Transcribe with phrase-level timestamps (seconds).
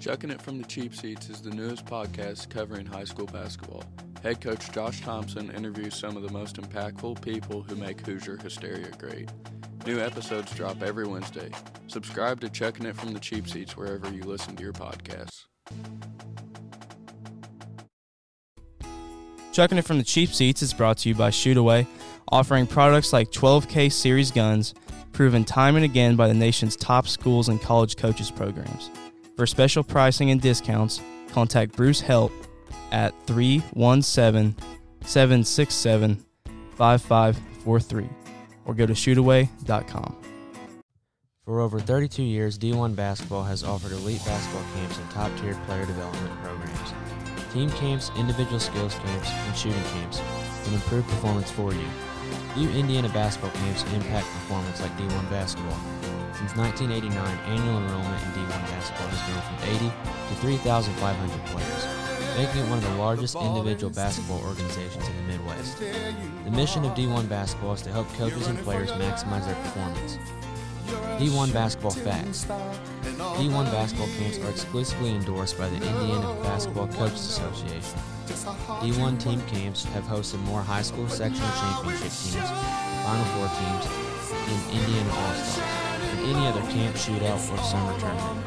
[0.00, 3.84] Chucking It from the Cheap Seats is the newest podcast covering high school basketball.
[4.22, 8.90] Head coach Josh Thompson interviews some of the most impactful people who make Hoosier Hysteria
[8.98, 9.30] great.
[9.86, 11.50] New episodes drop every Wednesday.
[11.88, 15.44] Subscribe to Chucking It from the Cheap Seats wherever you listen to your podcasts.
[19.52, 21.86] Chucking It from the Cheap Seats is brought to you by Shootaway,
[22.30, 24.74] offering products like 12K series guns,
[25.12, 28.90] proven time and again by the nation's top schools and college coaches programs.
[29.36, 31.00] For special pricing and discounts,
[31.32, 32.32] contact Bruce Help
[32.92, 34.54] at 317
[35.04, 36.24] 767
[36.76, 38.08] 5543
[38.64, 40.16] or go to shootaway.com.
[41.44, 45.84] For over 32 years, D1 Basketball has offered elite basketball camps and top tier player
[45.84, 46.94] development programs.
[47.52, 50.22] Team camps, individual skills camps, and shooting camps
[50.64, 51.86] can improve performance for you.
[52.54, 55.78] View Indiana basketball camps impact performance like D1 basketball.
[56.44, 59.88] Since 1989, annual enrollment in D1 basketball has grown from 80
[60.28, 61.82] to 3,500 players,
[62.36, 65.78] making it one of the largest individual basketball organizations in the Midwest.
[65.80, 70.18] The mission of D1 basketball is to help coaches and players maximize their performance.
[71.16, 72.44] D1 Basketball Facts.
[72.44, 77.98] D1 basketball camps are exclusively endorsed by the Indiana Basketball Coaches Association.
[78.84, 82.50] D1 team camps have hosted more high school sectional championship teams,
[83.00, 85.33] Final Four teams, and Indiana than
[86.24, 88.46] any other camp, shootout, or summer tournament.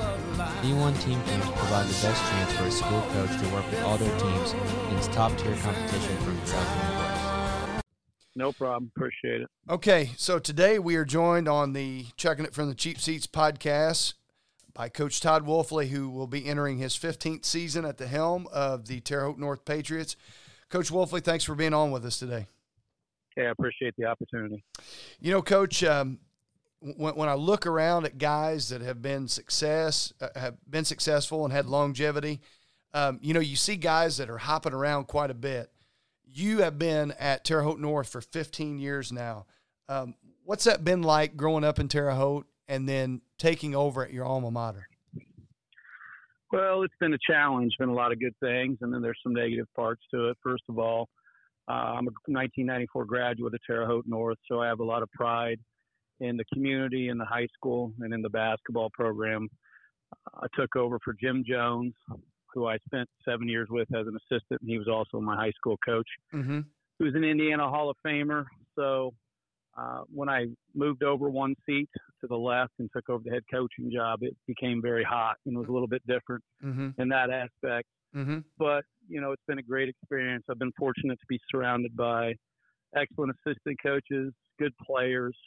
[0.61, 3.97] D1 team camps provide the best chance for a school coach to work with all
[3.97, 4.53] their teams
[4.88, 7.83] against top-tier competition from throughout the Midwest.
[8.36, 8.92] No problem.
[8.95, 9.48] Appreciate it.
[9.70, 14.14] Okay, so today we are joined on the Chucking It from the Cheap Seats podcast
[14.73, 18.88] by Coach Todd Woelfle, who will be entering his 15th season at the helm of
[18.88, 20.16] the Terre Haute North Patriots.
[20.70, 22.45] Coach Woelfle, thanks for being on with us today.
[23.36, 24.64] Yeah, I appreciate the opportunity.
[25.20, 26.20] You know, Coach, um,
[26.80, 31.44] when, when I look around at guys that have been success, uh, have been successful
[31.44, 32.42] and had longevity,
[32.94, 35.72] um, you know, you see guys that are hopping around quite a bit.
[36.25, 39.45] You have been at Terre Haute North for 15 years now.
[39.89, 44.14] Um, what's that been like growing up in Terre Haute and then taking over at
[44.14, 44.87] your alma mater?
[46.52, 49.33] Well, it's been a challenge, been a lot of good things, and then there's some
[49.33, 50.37] negative parts to it.
[50.42, 51.10] First of all,
[51.67, 55.11] uh, I'm a 1994 graduate of Terre Haute North, so I have a lot of
[55.11, 55.60] pride
[56.20, 59.50] in the community, in the high school, and in the basketball program.
[60.36, 61.94] I took over for Jim Jones,
[62.54, 65.52] who I spent seven years with as an assistant, and he was also my high
[65.52, 66.08] school coach.
[66.33, 66.61] Mm-hmm.
[67.00, 68.45] Who's an Indiana Hall of Famer.
[68.76, 69.14] So
[69.78, 71.89] uh, when I moved over one seat
[72.22, 75.58] to the left and took over the head coaching job, it became very hot and
[75.58, 76.99] was a little bit different Mm-hmm.
[76.99, 77.88] in that aspect.
[78.16, 78.39] Mm-hmm.
[78.58, 80.44] But you know, it's been a great experience.
[80.49, 82.34] I've been fortunate to be surrounded by
[82.95, 85.38] excellent assistant coaches, good players,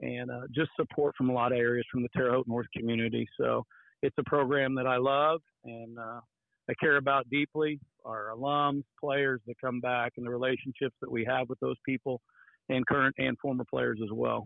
[0.00, 3.26] and uh, just support from a lot of areas from the Terre Haute North community.
[3.40, 3.64] So
[4.02, 6.20] it's a program that I love and uh,
[6.68, 7.80] I care about deeply.
[8.04, 12.20] Our alums, players that come back, and the relationships that we have with those people,
[12.68, 14.44] and current and former players as well.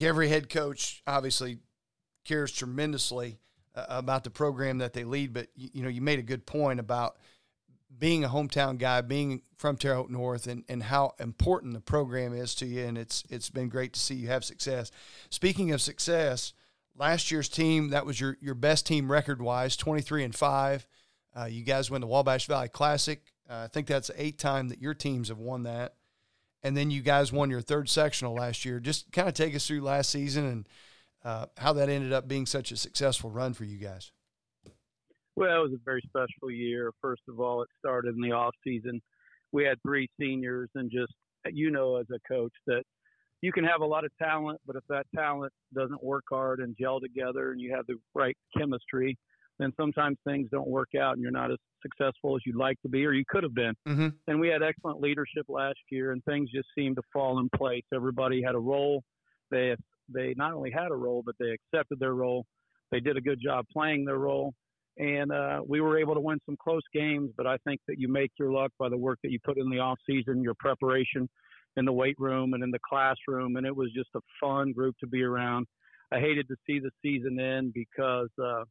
[0.00, 1.58] Every head coach obviously
[2.24, 3.38] cares tremendously
[3.74, 6.46] uh, about the program that they lead, but you, you know, you made a good
[6.46, 7.16] point about
[7.98, 12.34] being a hometown guy, being from Terre Haute North, and, and how important the program
[12.34, 12.84] is to you.
[12.84, 14.90] And it's it's been great to see you have success.
[15.30, 16.52] Speaking of success,
[16.96, 20.86] last year's team that was your your best team record wise, twenty three and five.
[21.38, 23.22] Uh, you guys win the Wabash Valley Classic.
[23.48, 25.94] Uh, I think that's the eighth time that your teams have won that.
[26.62, 28.80] And then you guys won your third sectional last year.
[28.80, 30.68] Just kind of take us through last season and
[31.24, 34.10] uh, how that ended up being such a successful run for you guys.
[35.36, 36.90] Well, it was a very special year.
[37.00, 39.00] First of all, it started in the off season.
[39.52, 41.12] We had three seniors, and just
[41.52, 42.82] you know, as a coach, that
[43.42, 46.74] you can have a lot of talent, but if that talent doesn't work hard and
[46.80, 49.16] gel together, and you have the right chemistry,
[49.58, 52.88] then sometimes things don't work out, and you're not as successful as you'd like to
[52.88, 53.74] be, or you could have been.
[53.86, 54.08] Mm-hmm.
[54.26, 57.84] And we had excellent leadership last year, and things just seemed to fall in place.
[57.94, 59.02] Everybody had a role.
[59.50, 59.76] They
[60.12, 62.44] they not only had a role, but they accepted their role.
[62.92, 64.54] They did a good job playing their role,
[64.98, 67.30] and uh, we were able to win some close games.
[67.36, 69.68] But I think that you make your luck by the work that you put in
[69.70, 71.28] the off season, your preparation
[71.76, 74.94] in the weight room and in the classroom, and it was just a fun group
[75.00, 75.66] to be around.
[76.12, 78.64] I hated to see the season end because uh,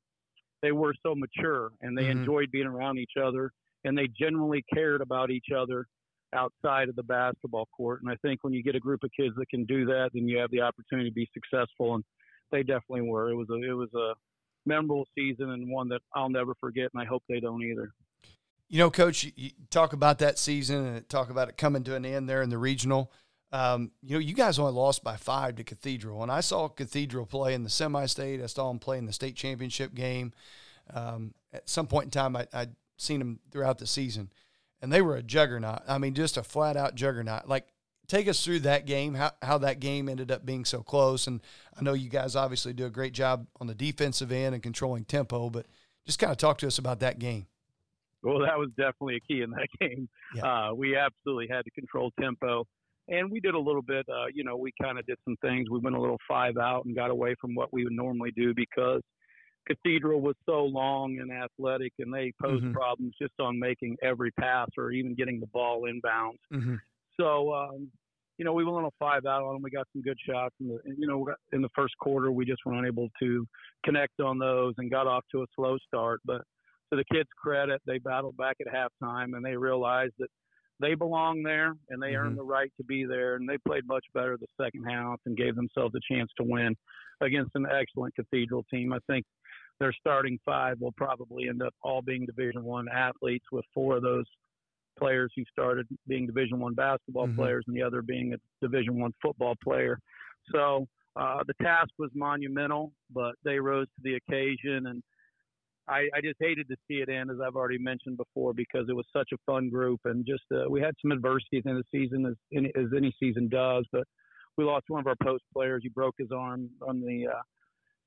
[0.61, 2.11] they were so mature and they Mhm.
[2.11, 3.51] enjoyed being around each other
[3.83, 5.85] and they generally cared about each other
[6.33, 8.01] outside of the basketball court.
[8.01, 10.27] And I think when you get a group of kids that can do that, then
[10.27, 11.95] you have the opportunity to be successful.
[11.95, 12.03] And
[12.51, 13.29] they definitely were.
[13.29, 14.13] It was a it was a
[14.65, 17.91] memorable season and one that I'll never forget, and I hope they don't either.
[18.67, 22.05] You know, Coach, you, talk about that season and talk about it coming to an
[22.05, 23.11] end there in the regional.
[23.51, 27.25] Um, you know, you guys only lost by five to Cathedral, and I saw Cathedral
[27.25, 28.41] play in the semi-state.
[28.41, 30.33] I saw them play in the state championship game.
[30.93, 34.31] Um, at some point in time, I, I'd seen them throughout the season,
[34.81, 35.83] and they were a juggernaut.
[35.87, 37.47] I mean, just a flat out juggernaut.
[37.47, 37.67] Like,
[38.07, 41.27] take us through that game, how, how that game ended up being so close.
[41.27, 41.41] And
[41.77, 45.05] I know you guys obviously do a great job on the defensive end and controlling
[45.05, 45.65] tempo, but
[46.05, 47.47] just kind of talk to us about that game.
[48.23, 50.09] Well, that was definitely a key in that game.
[50.35, 50.69] Yeah.
[50.69, 52.65] Uh, we absolutely had to control tempo
[53.07, 54.05] and we did a little bit.
[54.09, 55.69] Uh, you know, we kind of did some things.
[55.69, 58.53] We went a little five out and got away from what we would normally do
[58.55, 59.01] because
[59.67, 62.73] Cathedral was so long and athletic, and they posed mm-hmm.
[62.73, 66.39] problems just on making every pass or even getting the ball inbounds.
[66.53, 66.75] Mm-hmm.
[67.19, 67.89] So, um,
[68.37, 69.61] you know, we went on a five out on them.
[69.61, 72.73] We got some good shots, and you know, in the first quarter, we just were
[72.73, 73.47] unable to
[73.85, 76.19] connect on those and got off to a slow start.
[76.25, 76.41] But
[76.91, 80.29] to the kids' credit, they battled back at halftime, and they realized that
[80.79, 82.27] they belong there and they mm-hmm.
[82.27, 85.37] earned the right to be there and they played much better the second half and
[85.37, 86.75] gave themselves a chance to win
[87.21, 89.25] against an excellent cathedral team i think
[89.79, 94.03] their starting five will probably end up all being division one athletes with four of
[94.03, 94.25] those
[94.97, 97.37] players who started being division one basketball mm-hmm.
[97.37, 99.99] players and the other being a division one football player
[100.51, 105.01] so uh, the task was monumental but they rose to the occasion and
[105.87, 108.95] I, I just hated to see it end, as I've already mentioned before, because it
[108.95, 111.79] was such a fun group, and just uh, we had some adversity at the end
[111.79, 113.85] of the season, as any, as any season does.
[113.91, 114.03] But
[114.57, 117.41] we lost one of our post players; he broke his arm on the uh,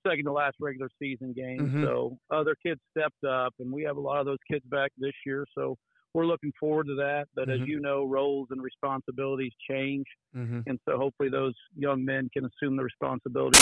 [0.07, 1.61] second to last regular season game.
[1.61, 1.85] Mm-hmm.
[1.85, 5.15] So other kids stepped up, and we have a lot of those kids back this
[5.25, 5.45] year.
[5.57, 5.77] So
[6.15, 7.27] we're looking forward to that.
[7.35, 7.63] But mm-hmm.
[7.63, 10.07] as you know, roles and responsibilities change,
[10.37, 10.61] mm-hmm.
[10.67, 13.59] and so hopefully those young men can assume the responsibility.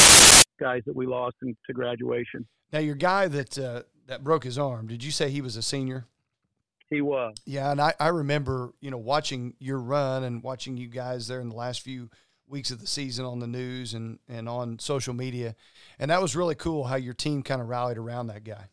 [0.59, 2.47] Guys that we lost into graduation.
[2.73, 4.87] Now, your guy that uh, that broke his arm.
[4.87, 6.07] Did you say he was a senior?
[6.89, 7.35] He was.
[7.45, 11.41] Yeah, and I, I remember, you know, watching your run and watching you guys there
[11.41, 12.11] in the last few
[12.49, 15.57] weeks of the season on the news and, and on social media.
[15.99, 18.69] And that was really cool how your team kind of rallied around that guy.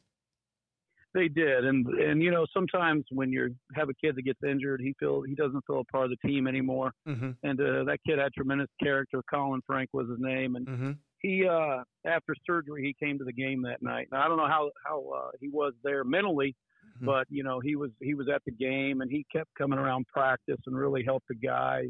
[1.14, 4.82] They did, and and you know sometimes when you have a kid that gets injured,
[4.82, 6.92] he feel he doesn't feel a part of the team anymore.
[7.08, 7.32] Mm-hmm.
[7.44, 9.22] And uh, that kid had tremendous character.
[9.32, 10.92] Colin Frank was his name, and mm-hmm
[11.24, 14.08] he uh after surgery he came to the game that night.
[14.12, 16.56] Now I don't know how how uh, he was there mentally,
[16.98, 17.06] mm-hmm.
[17.06, 20.06] but you know he was he was at the game and he kept coming around
[20.08, 21.90] practice and really helped the guys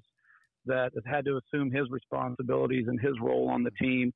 [0.66, 4.14] that had to assume his responsibilities and his role on the team.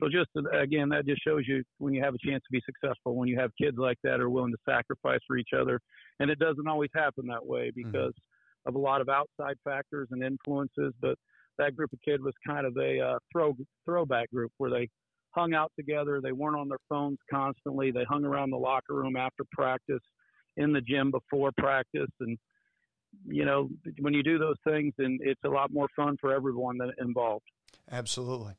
[0.00, 3.16] So just again, that just shows you when you have a chance to be successful,
[3.16, 5.80] when you have kids like that are willing to sacrifice for each other,
[6.20, 7.90] and it doesn't always happen that way mm-hmm.
[7.90, 8.68] because mm-hmm.
[8.68, 10.94] of a lot of outside factors and influences.
[11.00, 11.16] But
[11.58, 13.54] that group of kids was kind of a uh, throw
[13.84, 14.88] throwback group where they
[15.32, 16.20] hung out together.
[16.22, 17.90] They weren't on their phones constantly.
[17.90, 20.02] They hung around the locker room after practice,
[20.56, 22.38] in the gym before practice, and
[23.26, 23.68] you know
[24.00, 27.44] when you do those things, then it's a lot more fun for everyone that involved.
[27.90, 28.54] Absolutely.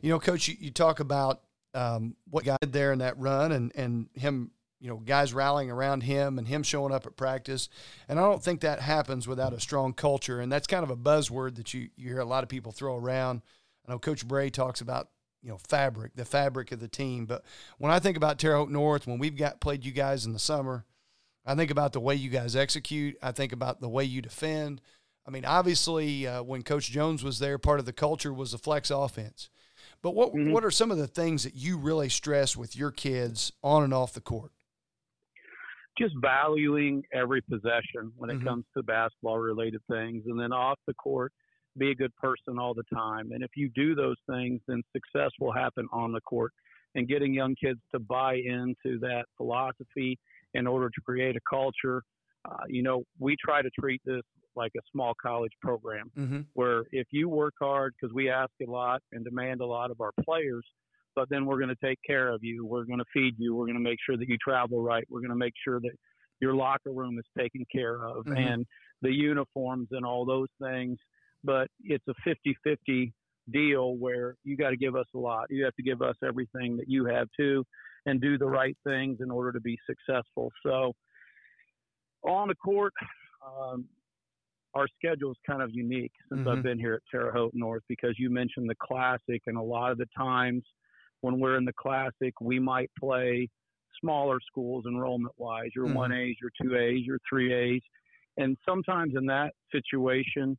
[0.00, 1.42] You know, Coach, you, you talk about
[1.74, 6.02] um, what got there in that run, and and him you know, guys rallying around
[6.02, 7.68] him and him showing up at practice.
[8.08, 10.40] And I don't think that happens without a strong culture.
[10.40, 12.96] And that's kind of a buzzword that you, you hear a lot of people throw
[12.96, 13.42] around.
[13.86, 15.08] I know Coach Bray talks about,
[15.42, 17.24] you know, fabric, the fabric of the team.
[17.24, 17.42] But
[17.78, 20.38] when I think about Terre Haute North, when we've got played you guys in the
[20.38, 20.84] summer,
[21.44, 23.16] I think about the way you guys execute.
[23.22, 24.82] I think about the way you defend.
[25.26, 28.58] I mean, obviously, uh, when Coach Jones was there, part of the culture was the
[28.58, 29.48] flex offense.
[30.02, 30.52] But what mm-hmm.
[30.52, 33.92] what are some of the things that you really stress with your kids on and
[33.92, 34.52] off the court?
[35.98, 38.48] just valuing every possession when it mm-hmm.
[38.48, 40.24] comes to basketball related things.
[40.26, 41.32] And then off the court,
[41.78, 43.32] be a good person all the time.
[43.32, 46.52] And if you do those things, then success will happen on the court.
[46.94, 50.18] And getting young kids to buy into that philosophy
[50.54, 52.02] in order to create a culture.
[52.48, 54.22] Uh, you know, we try to treat this
[54.56, 56.40] like a small college program mm-hmm.
[56.54, 60.00] where if you work hard, because we ask a lot and demand a lot of
[60.00, 60.64] our players,
[61.14, 62.66] but then we're going to take care of you.
[62.66, 63.54] We're going to feed you.
[63.54, 65.04] We're going to make sure that you travel right.
[65.08, 65.92] We're going to make sure that
[66.40, 68.36] your locker room is taken care of mm-hmm.
[68.36, 68.66] and
[69.02, 70.98] the uniforms and all those things.
[71.42, 73.12] But it's a 50 50
[73.52, 75.46] deal where you got to give us a lot.
[75.50, 77.64] You have to give us everything that you have too
[78.06, 80.50] and do the right things in order to be successful.
[80.64, 80.92] So
[82.24, 82.92] on the court,
[83.44, 83.84] um,
[84.74, 86.48] our schedule is kind of unique since mm-hmm.
[86.48, 89.92] I've been here at Terre Haute North because you mentioned the classic, and a lot
[89.92, 90.62] of the times
[91.22, 93.48] when we're in the classic, we might play
[94.00, 96.12] smaller schools enrollment wise, your mm-hmm.
[96.12, 97.80] 1As, your 2As, your 3As.
[98.36, 100.58] And sometimes in that situation,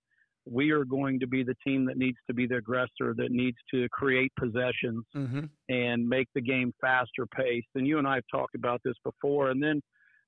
[0.50, 3.58] we are going to be the team that needs to be the aggressor, that needs
[3.72, 5.42] to create possessions mm-hmm.
[5.70, 7.68] and make the game faster paced.
[7.76, 9.50] And you and I have talked about this before.
[9.50, 9.82] And then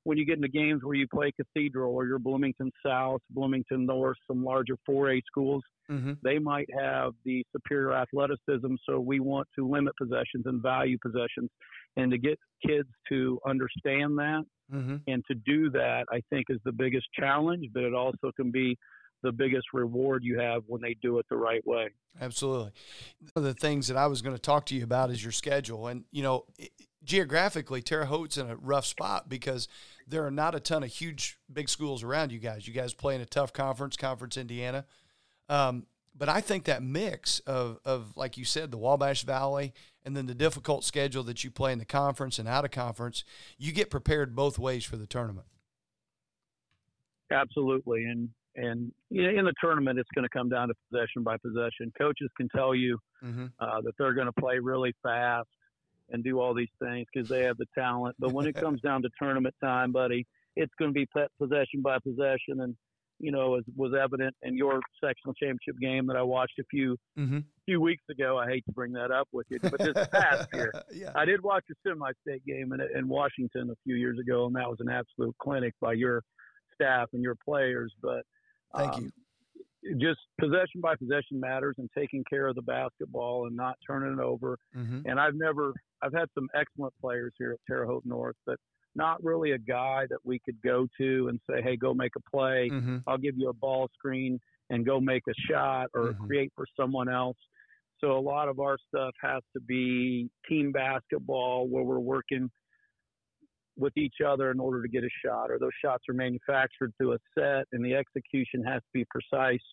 [0.10, 4.18] when you get into games where you play Cathedral or you're Bloomington South, Bloomington North,
[4.28, 6.14] some larger 4A schools, Mm-hmm.
[6.24, 8.76] they might have the superior athleticism.
[8.88, 11.50] So we want to limit possessions and value possessions.
[11.98, 14.98] And to get kids to understand that Mm-hmm.
[15.08, 18.78] and to do that, I think is the biggest challenge, but it also can be
[19.24, 21.88] the biggest reward you have when they do it the right way.
[22.22, 22.72] Absolutely.
[23.20, 25.32] One of the things that I was going to talk to you about is your
[25.32, 25.88] schedule.
[25.88, 26.46] And, you know,
[27.10, 29.68] geographically, Terre Haute's in a rough spot because
[30.08, 32.68] there are not a ton of huge, big schools around you guys.
[32.68, 34.86] You guys play in a tough conference, Conference Indiana.
[35.50, 39.74] Um, but I think that mix of, of, like you said, the Wabash Valley
[40.06, 43.24] and then the difficult schedule that you play in the conference and out of conference,
[43.58, 45.48] you get prepared both ways for the tournament.
[47.32, 48.06] Absolutely.
[48.06, 51.38] And, and you know, in the tournament, it's going to come down to possession by
[51.38, 51.92] possession.
[51.98, 53.48] Coaches can tell you Mm-hmm.
[53.60, 55.50] uh, that they're going to play really fast
[56.12, 58.16] and do all these things because they have the talent.
[58.20, 60.26] But when it comes down to tournament time, buddy,
[60.56, 61.08] it's going to be
[61.40, 62.62] possession by possession.
[62.62, 62.76] And,
[63.20, 66.98] you know, as was evident in your sectional championship game that I watched a few
[67.18, 67.40] Mm-hmm.
[67.66, 68.38] few weeks ago.
[68.38, 71.12] I hate to bring that up with you, but this past year, yeah.
[71.16, 74.70] I did watch a semi-state game in, in Washington a few years ago, and that
[74.70, 76.24] was an absolute clinic by your
[76.74, 77.94] staff and your players.
[78.02, 78.24] But
[78.76, 79.12] Thank um, you.
[79.98, 84.20] Just possession by possession matters, and taking care of the basketball and not turning it
[84.20, 84.58] over.
[84.76, 85.02] Mm-hmm.
[85.06, 88.58] And I've never, I've had some excellent players here at Terre Haute North, but
[88.96, 92.30] not really a guy that we could go to and say, "Hey, go make a
[92.30, 92.70] play.
[92.72, 92.98] Mm-hmm.
[93.08, 96.28] I'll give you a ball screen and go make a shot or Mhm.
[96.28, 97.38] create for someone else."
[98.00, 102.50] So a lot of our stuff has to be team basketball where we're working
[103.80, 107.14] with each other in order to get a shot, or those shots are manufactured through
[107.14, 109.64] a set, and the execution has to be precise,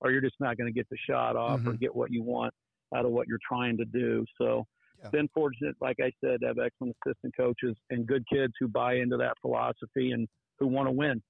[0.00, 1.80] or you're just not going to get the shot off or Mhm.
[1.80, 2.52] get what you want
[2.94, 4.24] out of what you're trying to do.
[4.36, 4.66] So,
[5.02, 5.10] Yeah.
[5.10, 8.94] been fortunate, like I said, to have excellent assistant coaches and good kids who buy
[8.96, 10.28] into that philosophy and
[10.58, 11.22] who want to win.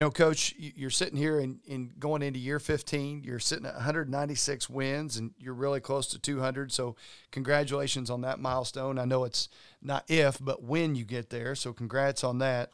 [0.00, 3.24] You know, Coach, you- you're sitting here and, and going into year 15.
[3.24, 6.70] You're sitting at 196 wins, and you're really close to 200.
[6.70, 6.94] So,
[7.32, 8.96] congratulations on that milestone.
[9.00, 9.48] I know it's
[9.82, 11.56] not if, but when you get there.
[11.56, 12.70] So, congrats on that.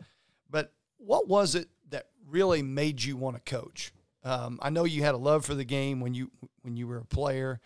[0.50, 3.90] But what was it that really made you want to coach?
[4.22, 6.98] Um, I know you had a love for the game when you when you were
[6.98, 7.58] a player,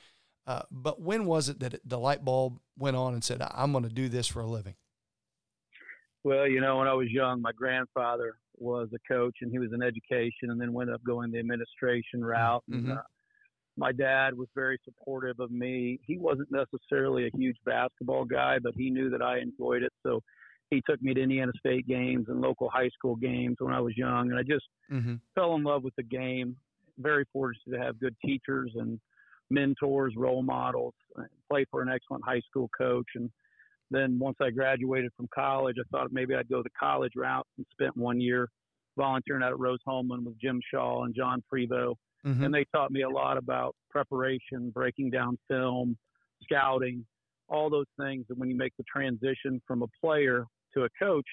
[0.46, 3.72] uh, but when was it that it, the light bulb went on and said, "I'm
[3.72, 4.74] going to do this for a living"?
[6.22, 9.72] Well, you know, when I was young, my grandfather was a coach and he was
[9.72, 12.64] in education and then went up going the administration route.
[12.70, 12.74] Mhm.
[12.78, 13.02] And, uh,
[13.76, 16.00] my dad was very supportive of me.
[16.04, 19.92] He wasn't necessarily a huge basketball guy, but he knew that I enjoyed it.
[20.02, 20.20] So
[20.70, 23.96] he took me to Indiana State games and local high school games when I was
[23.96, 24.30] young.
[24.30, 25.14] And I just Mm-hmm.
[25.34, 26.56] fell in love with the game.
[26.98, 29.00] Very fortunate to have good teachers and
[29.50, 30.94] mentors, role models.
[31.48, 33.30] play for an excellent high school coach, and
[33.90, 37.66] then once I graduated from college, I thought maybe I'd go the college route and
[37.72, 38.48] spent one year
[38.96, 41.94] volunteering out at Rose-Hulman with Jim Shaw and John Frevo,
[42.26, 42.44] Mm-hmm.
[42.44, 45.96] and they taught me a lot about preparation, breaking down film,
[46.42, 47.06] scouting,
[47.48, 48.26] all those things.
[48.28, 51.26] And when you make the transition from a player to a coach,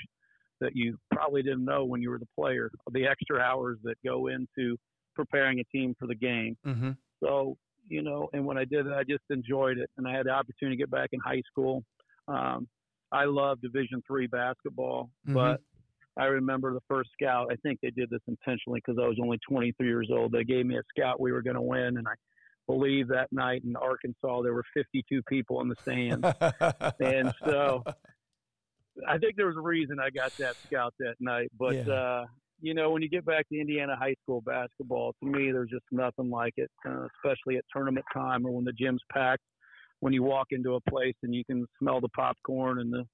[0.62, 4.28] that you probably didn't know when you were the player, the extra hours that go
[4.28, 4.78] into
[5.16, 6.56] preparing a team for the game.
[6.66, 6.92] Mm-hmm.
[7.22, 7.58] So,
[7.90, 9.90] you know, and when I did it, I just enjoyed it.
[9.98, 11.84] And I had the opportunity to get back in high school.
[12.28, 12.68] Um,
[13.12, 15.34] I love Division three basketball, Mhm.
[15.34, 15.62] but
[16.18, 17.52] I remember the first scout.
[17.52, 20.32] I think they did this intentionally because I was only 23 years old.
[20.32, 21.20] They gave me a scout.
[21.20, 22.14] We were going to win, and I
[22.68, 26.26] believe that night in Arkansas there were 52 people in the stands.
[27.00, 27.84] and so
[29.08, 31.52] I think there was a reason I got that scout that night.
[31.58, 31.94] But Yeah.
[31.94, 32.26] uh,
[32.62, 35.84] you know, when you get back to Indiana high school basketball, to me, there's just
[35.92, 39.44] nothing like it, uh, especially at tournament time or when the gym's packed.
[40.06, 43.06] When you walk into a place and you can smell the popcorn and the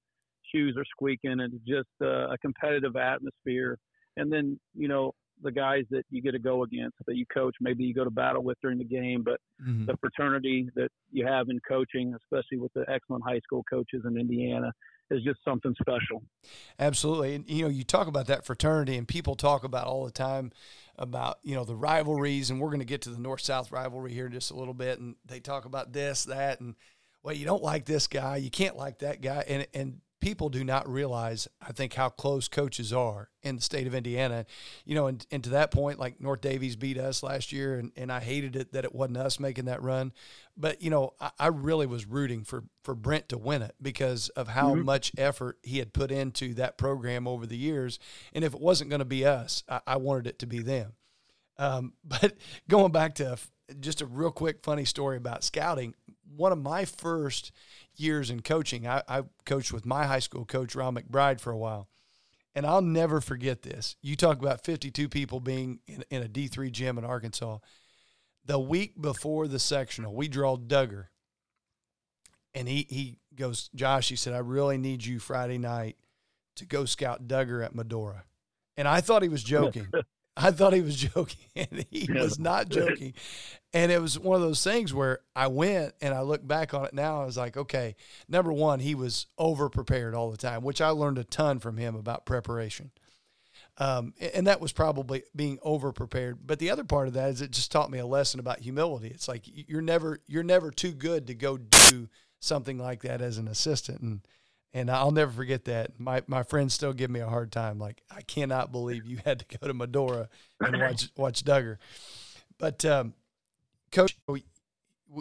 [0.54, 3.78] shoes are squeaking, and it's just uh, a competitive atmosphere.
[4.18, 7.56] And then, you know, the guys that you get to go against, that you coach,
[7.62, 9.86] maybe you go to battle with during the game, but Mhm.
[9.86, 14.18] the fraternity that you have in coaching, especially with the excellent high school coaches in
[14.18, 14.70] Indiana,
[15.12, 16.22] is just something special.
[16.78, 17.34] Absolutely.
[17.34, 20.52] And, you know, you talk about that fraternity, and people talk about all the time
[20.98, 22.50] about, you know, the rivalries.
[22.50, 24.74] And we're going to get to the North South rivalry here in just a little
[24.74, 24.98] bit.
[24.98, 26.74] And they talk about this, that, and,
[27.22, 28.36] well, you don't like this guy.
[28.36, 29.44] You can't like that guy.
[29.46, 33.88] And, and, People do not realize, I think, how close coaches are in the state
[33.88, 34.46] of Indiana.
[34.84, 37.90] You know, and, and to that point, like North Daviess beat us last year, and,
[37.96, 40.12] and I hated it that it wasn't us making that run.
[40.56, 44.28] But, you know, I, I really was rooting for, for Brent to win it because
[44.30, 44.84] of how Mhm.
[44.84, 47.98] much effort he had put into that program over the years.
[48.32, 50.92] And if it wasn't going to be us, I, I wanted it to be them.
[51.58, 52.34] Um, but
[52.68, 53.50] going back to f-
[53.80, 55.94] just a real quick funny story about scouting,
[56.36, 57.52] one of my first
[57.94, 61.58] years in coaching, I, I coached with my high school coach, Ron McBride, for a
[61.58, 61.88] while.
[62.54, 63.96] and I'll never forget this.
[64.02, 67.58] You talk about 52 people being in, in a D3 gym in Arkansas.
[68.44, 71.06] The week before the sectional, we draw Dugger,
[72.54, 74.08] and he he goes, Josh.
[74.08, 75.96] He said, I really need you Friday night
[76.56, 78.24] to go scout Dugger at Medora,
[78.76, 79.86] and I thought he was joking.
[80.36, 83.14] I thought he was joking, and he was not joking.
[83.72, 86.84] And it was one of those things where I went and I look back on
[86.84, 87.22] it now.
[87.22, 87.96] I was like, okay,
[88.28, 91.76] number one, he was over prepared all the time, which I learned a ton from
[91.76, 92.90] him about preparation.
[93.78, 96.46] Um, and that was probably being over prepared.
[96.46, 99.08] But the other part of that is it just taught me a lesson about humility.
[99.08, 102.08] It's like you're never you're never too good to go do
[102.38, 104.00] something like that as an assistant.
[104.02, 104.20] And
[104.74, 105.98] and I'll never forget that.
[105.98, 107.78] My my friends still give me a hard time.
[107.78, 110.28] Like I cannot believe you had to go to Medora
[110.60, 111.76] and watch watch Dugger.
[112.58, 113.14] But um,
[113.90, 114.44] coach, we,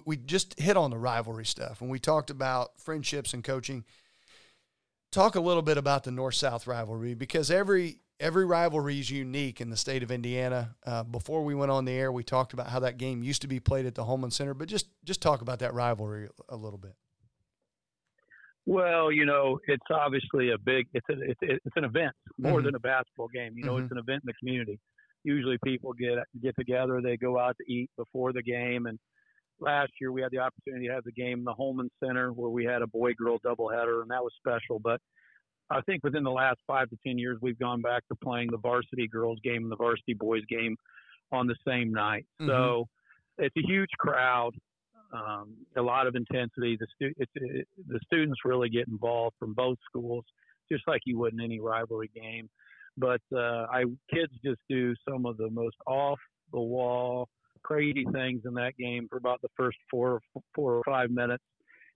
[0.06, 3.84] we just hit on the rivalry stuff, and we talked about friendships and coaching.
[5.12, 9.60] Talk a little bit about the North South rivalry because every every rivalry is unique
[9.60, 10.76] in the state of Indiana.
[10.86, 13.48] Uh, before we went on the air, we talked about how that game used to
[13.48, 16.80] be played at the Hulman Center, but just just talk about that rivalry a little
[16.80, 16.96] bit.
[18.72, 20.88] Well, you know, it's obviously a big.
[20.94, 22.66] It's a, it's it's an event more Mhm.
[22.66, 23.58] than a basketball game.
[23.58, 23.84] You know, Mhm.
[23.84, 24.80] it's an event in the community.
[25.26, 27.02] Usually, people get get together.
[27.02, 28.86] They go out to eat before the game.
[28.86, 28.98] And
[29.60, 32.50] last year, we had the opportunity to have the game in the Hulman Center, where
[32.50, 34.80] we had a boy girl doubleheader, and that was special.
[34.80, 35.02] But
[35.70, 38.58] I think within the last five to ten years, we've gone back to playing the
[38.58, 40.78] varsity girls game and the varsity boys game
[41.34, 42.26] on the same night.
[42.46, 42.88] So
[43.38, 44.56] it's a huge crowd
[45.14, 46.78] um, a lot of intensity.
[46.80, 50.24] The stu- it's, it, the students really get involved from both schools,
[50.72, 52.50] just like you would in any rivalry game.
[52.98, 56.20] But uh, I kids just do some of the most off
[56.52, 57.30] the wall,
[57.64, 60.20] crazy things in that game for about the first four
[60.54, 61.44] four or five minutes.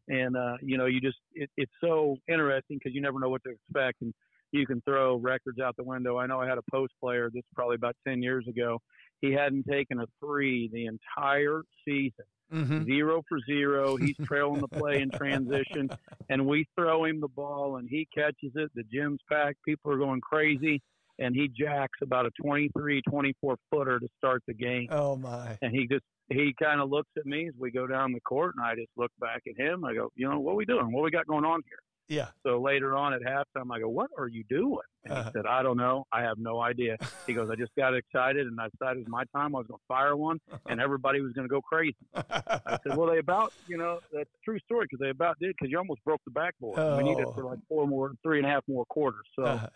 [0.08, 3.44] And uh, you know, you just it, it's so interesting because you never know what
[3.44, 4.14] to expect, and
[4.52, 6.18] you can throw records out the window.
[6.18, 7.30] I know I had a post player.
[7.34, 8.80] This is probably about ten years ago.
[9.22, 12.86] He hadn't taken a three the entire season Mm-hmm.
[12.86, 13.96] zero for zero.
[13.98, 15.90] He's trailing the play in transition,
[16.30, 18.72] and we throw him the ball, and he catches it.
[18.76, 19.58] The gym's packed.
[19.66, 20.82] People are going crazy,
[21.20, 24.88] and he jacks about a 23, 24 footer to start the game.
[24.92, 25.58] Oh my!
[25.62, 28.56] And he just he kind of looks at me as we go down the court,
[28.58, 29.84] and I just look back at him.
[29.86, 30.92] I go, you know, what are we doing?
[30.92, 31.80] What we got going on here?
[32.08, 32.28] Yeah.
[32.44, 35.32] So later on at halftime, I go, "What are you doing?" And he Uh-huh.
[35.34, 36.06] said, "I don't know.
[36.12, 39.08] I have no idea." He goes, "I just got excited, and I decided it was
[39.10, 39.56] my time.
[39.56, 42.96] I was going to fire one, and everybody was going to go crazy." I said,
[42.96, 45.78] "Well, they about, you know, that's a true story because they about did because you
[45.80, 46.78] almost broke the backboard.
[46.98, 47.34] We needed Oh.
[47.34, 49.26] for like four more, three and a half more quarters.
[49.36, 49.68] So Uh,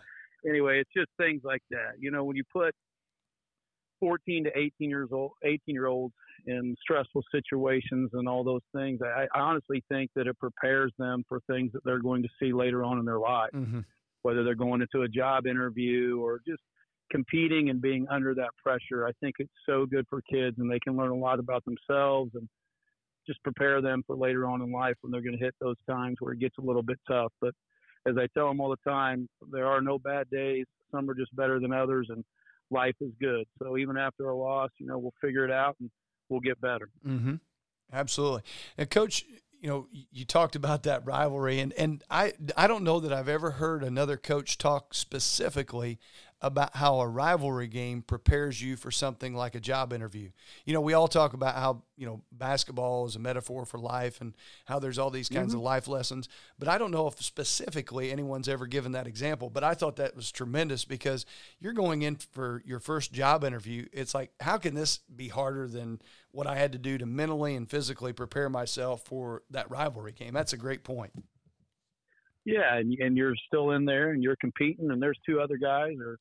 [0.48, 1.94] anyway, it's just things like that.
[2.00, 2.76] You know, when you put
[4.00, 6.14] 14 to 18 years old, 18 year olds
[6.48, 11.24] in stressful situations and all those things, I, I honestly think that it prepares them
[11.28, 13.84] for things that they're going to see later on in their life, mhm.
[14.22, 16.62] whether they're going into a job interview or just
[17.12, 19.08] competing and being under that pressure.
[19.08, 22.32] I think it's so good for kids and they can learn a lot about themselves
[22.36, 22.48] and
[23.28, 26.18] just prepare them for later on in life when they're going to hit those times
[26.20, 27.32] where it gets a little bit tough.
[27.42, 27.54] But
[28.08, 30.66] as I tell them all the time, there are no bad days.
[30.92, 32.24] Some are just better than others, and
[32.72, 33.46] life is good.
[33.62, 35.90] So even after a loss, you know, we'll figure it out and
[36.30, 36.90] we'll get better.
[37.06, 37.36] Mm-hmm.
[37.92, 38.42] Absolutely.
[38.78, 39.26] And coach,
[39.62, 43.28] you know, you talked about that rivalry, and and I I don't know that I've
[43.28, 46.00] ever heard another coach talk specifically
[46.42, 50.30] about how a rivalry game prepares you for something like a job interview.
[50.66, 54.22] You know, we all talk about how you know basketball is a metaphor for life
[54.22, 55.66] and how there's all these kinds of mm-hmm.
[55.66, 59.50] life lessons, but I don't know if specifically anyone's ever given that example.
[59.50, 61.26] But I thought that was tremendous because
[61.60, 63.88] you're going in for your first job interview.
[63.92, 67.56] It's like, how can this be harder than what I had to do to mentally
[67.56, 70.34] and physically prepare myself for that rivalry game?
[70.34, 71.12] That's a great point.
[72.46, 75.98] Yeah, and, and you're still in there and you're competing, and there's two other guys
[76.00, 76.18] or,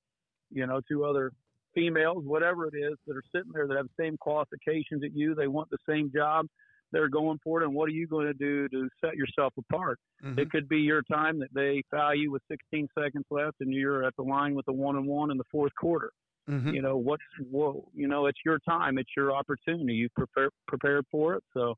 [0.51, 1.33] you know, two other
[1.75, 5.35] females, whatever it is, that are sitting there that have the same qualifications at you.
[5.35, 6.47] They want the same job.
[6.91, 7.67] They're going for it.
[7.67, 10.01] And what are you going to do to set yourself apart?
[10.23, 10.39] Mhm.
[10.39, 14.05] It could be your time that they foul you with 16 seconds left, and you're
[14.05, 16.13] at the line with a one and one in the fourth quarter.
[16.49, 16.73] Mhm.
[16.75, 19.95] You know what's whoa, you know it's your time, it's your opportunity.
[19.95, 21.77] You prepare prepared for it, so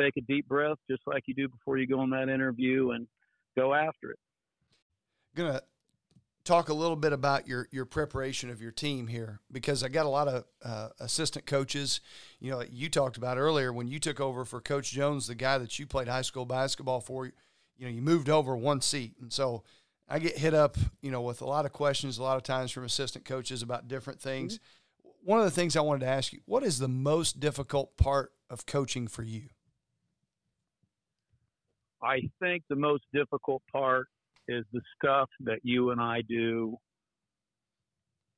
[0.00, 3.06] take a deep breath, just like you do before you go on that interview, and
[3.54, 4.18] go after it.
[5.34, 5.60] gonna
[6.48, 10.06] talk a little bit about your your preparation of your team here because I got
[10.06, 12.00] a lot of uh, assistant coaches.
[12.40, 15.58] You know, you talked about earlier when you took over for Coach Jones, the guy
[15.58, 17.26] that you played high school basketball for.
[17.26, 19.62] You know, you moved over one seat, and so
[20.08, 22.72] I get hit up, you know, with a lot of questions a lot of times
[22.72, 24.58] from assistant coaches about different things.
[25.22, 28.32] One of the things I wanted to ask you: What is the most difficult part
[28.48, 29.50] of coaching for you?
[32.02, 34.08] I think the most difficult part
[34.48, 36.76] is the stuff that you and I do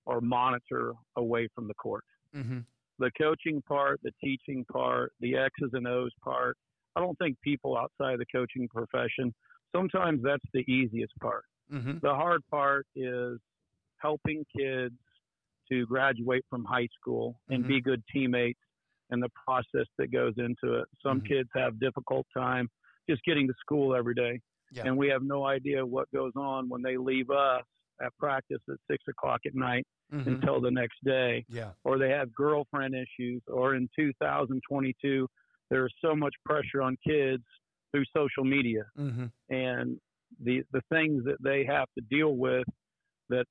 [0.07, 2.05] or monitor away from the court.
[2.35, 2.61] Mm-hmm.
[2.99, 6.57] The coaching part, the teaching part, the X's and O's part.
[6.96, 9.33] I don't think people outside the coaching profession,
[9.75, 11.44] sometimes that's the easiest part.
[11.73, 11.99] Mm-hmm.
[12.03, 13.38] The hard part is
[13.99, 14.96] helping kids
[15.70, 17.68] to graduate from high school and Mhm.
[17.68, 18.61] be good teammates
[19.11, 20.88] and the process that goes into it.
[21.03, 21.29] Some Mhm.
[21.29, 22.68] kids have difficult time
[23.09, 24.40] just getting to school every day.
[24.72, 24.85] Yeah.
[24.87, 27.62] And we have no idea what goes on when they leave us
[28.02, 30.28] at practice at six o'clock at night Mm-hmm.
[30.28, 31.70] until the next day Yeah.
[31.85, 35.28] or they have girlfriend issues, or in 2022,
[35.70, 37.44] there's so much pressure on kids
[37.92, 39.26] through social media Mm-hmm.
[39.54, 39.98] and
[40.44, 42.66] the the things that they have to deal with
[43.28, 43.44] that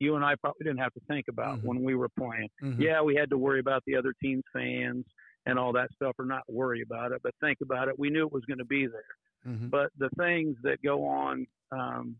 [0.00, 1.64] you and I probably didn't have to think about Mhm.
[1.64, 2.48] when we were playing.
[2.62, 2.82] Mm-hmm.
[2.82, 5.04] Yeah, we had to worry about the other team's fans
[5.46, 7.96] and all that stuff, or not worry about it, but think about it.
[7.98, 9.04] We knew it was going to be there.
[9.46, 9.68] Mm-hmm.
[9.68, 12.16] But the things that go on um,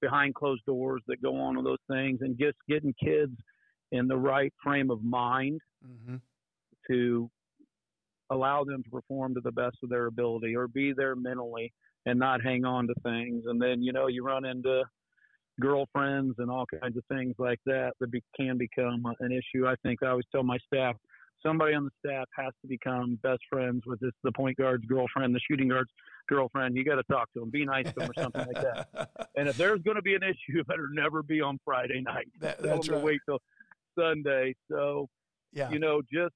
[0.00, 3.32] behind closed doors, that go on with those things, and just getting kids
[3.92, 6.16] in the right frame of mind Mm-hmm.
[6.90, 7.30] to
[8.30, 11.72] allow them to perform to the best of their ability or be there mentally
[12.04, 13.44] and not hang on to things.
[13.46, 14.82] And then, you know, you run into
[15.60, 19.68] girlfriends and all kinds of things like that that be, can become an issue.
[19.68, 20.96] I think I always tell my staff,
[21.44, 25.34] somebody on the staff has to become best friends with this, the point guard's girlfriend,
[25.34, 25.90] the shooting guard's
[26.28, 26.76] girlfriend.
[26.76, 29.10] You got to talk to them, be nice to them or something like that.
[29.36, 32.26] And if there's going to be an issue, it better never be on Friday night.
[32.40, 33.02] That- that's right.
[33.02, 33.38] wait till
[33.96, 34.54] Sunday.
[34.70, 35.08] So,
[35.52, 35.70] yeah.
[35.70, 36.34] you know, just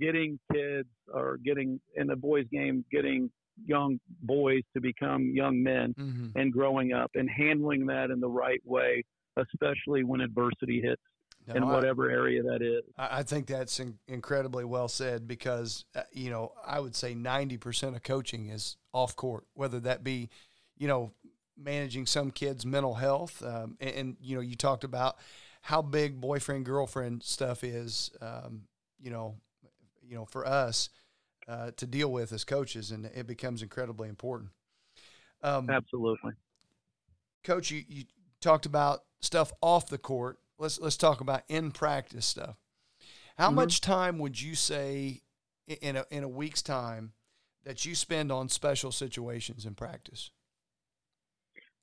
[0.00, 3.30] getting kids or getting in the boys' game, getting
[3.64, 6.28] young boys to become young men mm-hmm.
[6.36, 9.04] and growing up and handling that in the right way,
[9.36, 11.02] especially when adversity hits
[11.48, 12.82] in whatever area that is.
[12.96, 17.14] I I think that's in- incredibly well said because, uh, you know, I would say
[17.14, 20.30] 90% of coaching is off court, whether that be,
[20.76, 21.12] you know,
[21.56, 23.42] managing some kids' mental health.
[23.42, 25.16] Um, and, and, you know, you talked about
[25.62, 28.62] how big boyfriend, girlfriend stuff is, um,
[29.00, 29.36] you know,
[30.02, 30.90] you know, for us
[31.48, 34.50] uh, to deal with as coaches, and it becomes incredibly important.
[35.42, 36.32] Um, Absolutely.
[37.42, 38.04] Coach, you, you
[38.40, 40.38] talked about stuff off the court.
[40.62, 42.56] Let's let's talk about in practice stuff.
[43.36, 43.54] How Mhm.
[43.54, 45.22] much time would you say
[45.66, 47.14] in a in a week's time
[47.64, 50.30] that you spend on special situations in practice?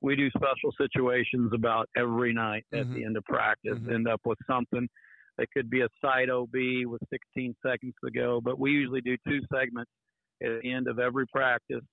[0.00, 2.94] We do special situations about every night at Mhm.
[2.94, 3.94] the end of practice, Mhm.
[3.96, 4.88] end up with something.
[5.36, 9.18] It could be a side OB with 16 seconds to go, but we usually do
[9.28, 9.90] two segments
[10.42, 11.84] at the end of every practice.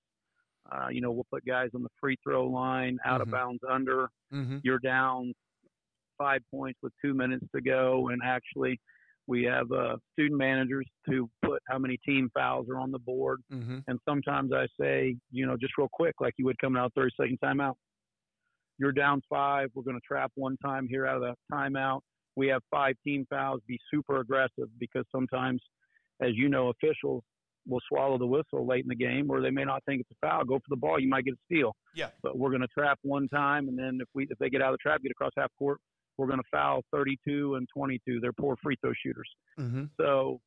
[0.71, 3.23] Uh, you know, we'll put guys on the free throw line, out Mhm.
[3.23, 4.09] of bounds under.
[4.31, 4.59] Mm-hmm.
[4.63, 5.33] You're down
[6.17, 8.79] five points with two minutes to go, and actually,
[9.27, 13.41] we have uh, student managers to put how many team fouls are on the board.
[13.53, 13.79] Mm-hmm.
[13.87, 17.11] And sometimes I say, you know, just real quick, like you would come out 30
[17.19, 17.73] second timeout.
[18.79, 19.69] You're down five.
[19.73, 22.01] We're going to trap one time here out of the timeout.
[22.35, 23.59] We have five team fouls.
[23.67, 25.61] Be super aggressive because sometimes,
[26.21, 27.23] as you know, officials
[27.67, 30.27] will swallow the whistle late in the game, or they may not think it's a
[30.27, 30.45] foul.
[30.45, 30.99] Go for the ball.
[30.99, 31.75] You might get a steal.
[31.95, 32.09] Yeah.
[32.23, 34.73] But we're going to trap one time, and then if we if they get out
[34.73, 35.79] of the trap, get across half court,
[36.17, 38.19] we're going to foul 32 and 22.
[38.19, 39.29] They're poor free throw shooters.
[39.59, 39.85] Mm-hmm.
[39.99, 40.39] So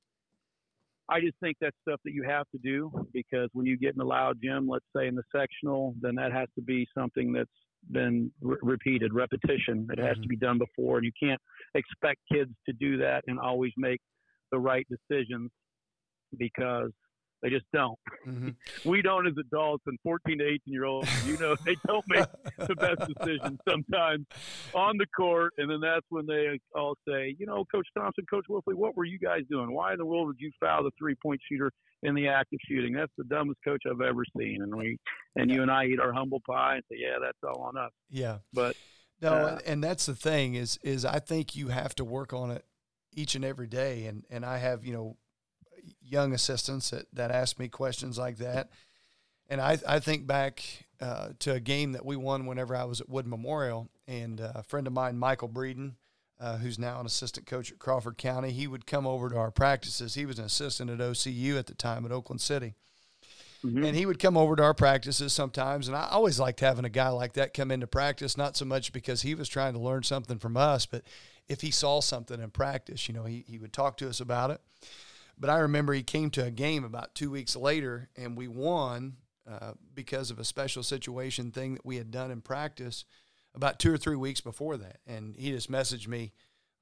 [1.08, 3.98] I just think that's stuff that you have to do because when you get in
[3.98, 7.50] the loud gym, let's say in the sectional, then that has to be something that's
[7.90, 9.88] been re- repeated, repetition.
[9.90, 10.22] It has Mhm.
[10.22, 11.40] to be done before, and you can't
[11.74, 14.00] expect kids to do that and always make
[14.52, 15.50] the right decisions
[16.36, 16.92] because
[17.42, 17.98] they just don't.
[18.26, 18.50] Mm-hmm.
[18.90, 22.26] We don't as adults and 14 to 18 year olds, you know, they don't make
[22.56, 24.26] the best decisions sometimes
[24.74, 28.46] on the court, and then that's when they all say, you know, Coach Thompson, Coach
[28.48, 29.72] Woelfle, what were you guys doing?
[29.72, 31.70] Why in the world did you foul the three point shooter
[32.02, 32.94] in the act of shooting?
[32.94, 34.58] That's the dumbest coach I've ever seen.
[34.62, 34.98] And we,
[35.36, 37.90] and you and I eat our humble pie and say, yeah, that's all on us.
[38.08, 38.38] Yeah.
[38.52, 38.76] But
[39.20, 42.32] No, Uh, and, and that's the thing is is I think you have to work
[42.32, 42.64] on it
[43.12, 45.16] each and every day, and and I have you know
[46.02, 48.70] young assistants that that ask me questions like that,
[49.48, 53.00] and I I think back uh, to a game that we won whenever I was
[53.00, 55.94] at Wood Memorial, and uh, a friend of mine, Michael Breeden.
[56.38, 58.50] Uh, who's now an assistant coach at Crawford County?
[58.50, 60.14] He would come over to our practices.
[60.14, 62.72] He was an assistant at OCU at the time at Oakland City,
[63.62, 63.86] mhm.
[63.86, 65.86] and he would come over to our practices sometimes.
[65.86, 68.90] And I always liked having a guy like that come into practice, not so much
[68.90, 71.02] because he was trying to learn something from us, but
[71.50, 74.52] if he saw something in practice, you know, he, he would talk to us about
[74.52, 74.60] it.
[75.40, 79.16] But I remember he came to a game about two weeks later and we won
[79.50, 83.04] uh, because of a special situation thing that we had done in practice
[83.54, 84.98] about two or three weeks before that.
[85.06, 86.32] And he just messaged me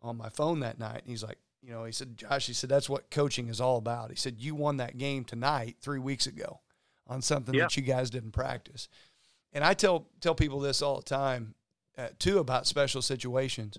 [0.03, 1.03] on my phone that night.
[1.03, 3.79] And he's like, you know, he said, Josh, he said, that's what coaching is all
[3.79, 4.11] about.
[4.11, 6.61] He said, you won that game tonight three weeks ago
[7.07, 7.62] on something Yeah.
[7.64, 8.88] that you guys didn't practice.
[9.53, 11.55] And I tell tell people this all the time
[11.97, 13.79] uh, too about special situations.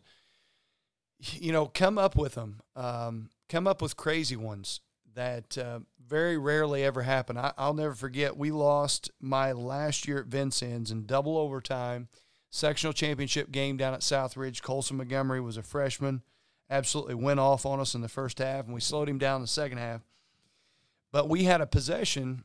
[1.20, 2.62] You know, come up with them.
[2.76, 4.82] Um, come up with crazy ones
[5.16, 7.38] that uh, very rarely ever happen.
[7.38, 8.38] I, will never forget.
[8.38, 12.08] We lost my last year at Vincennes in double overtime,
[12.50, 14.62] sectional championship game down at Southridge.
[14.62, 16.22] Colson Montgomery was a freshman,
[16.70, 19.42] absolutely went off on us in the first half, and we slowed him down in
[19.42, 20.02] the second half.
[21.12, 22.44] But we had a possession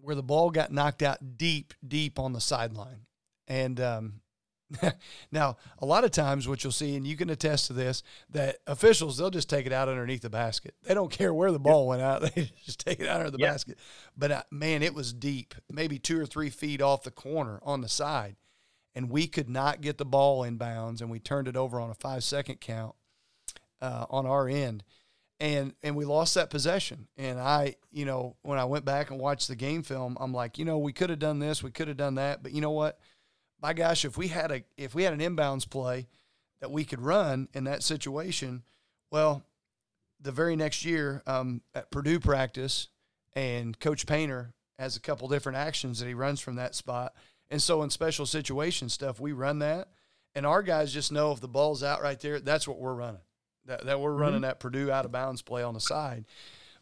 [0.00, 3.06] where the ball got knocked out deep, deep on the sideline.
[3.46, 4.20] And um,
[5.32, 8.58] now, a lot of times, what you'll see, and you can attest to this, that
[8.66, 10.74] officials they'll just take it out underneath the basket.
[10.82, 13.38] They don't care where the ball went out; they just take it out under the
[13.38, 13.78] basket.
[14.16, 17.80] But uh, man, it was deep, maybe two or three feet off the corner on
[17.80, 18.36] the side,
[18.94, 21.90] and we could not get the ball in bounds, and we turned it over on
[21.90, 22.94] a five-second count
[23.80, 24.84] uh, on our end
[25.40, 27.06] and and we lost that possession.
[27.16, 30.58] And I, you know, when I went back and watched the game film, I'm like,
[30.58, 32.72] you know, we could have done this, we could have done that, but you know
[32.72, 32.98] what?
[33.60, 36.08] My gosh, if we had a if we had an inbounds play
[36.60, 38.62] that we could run in that situation,
[39.10, 39.42] well,
[40.20, 42.88] the very next year um, at Purdue practice,
[43.34, 47.14] and Coach Painter has a couple different actions that he runs from that spot.
[47.50, 49.88] And so in special situation stuff, we run that,
[50.34, 53.20] and our guys just know if the ball's out right there, that's what we're running
[53.68, 54.42] that, that we're running mm-hmm.
[54.42, 56.24] that Purdue out of bounds play on the side.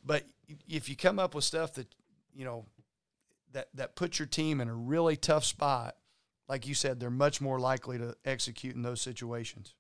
[0.04, 0.24] But
[0.66, 1.94] if you come up with stuff that,
[2.34, 2.64] you know,
[3.52, 5.96] that, that puts your team in a really tough spot,
[6.48, 9.74] like you said, they're much more likely to execute in those situations.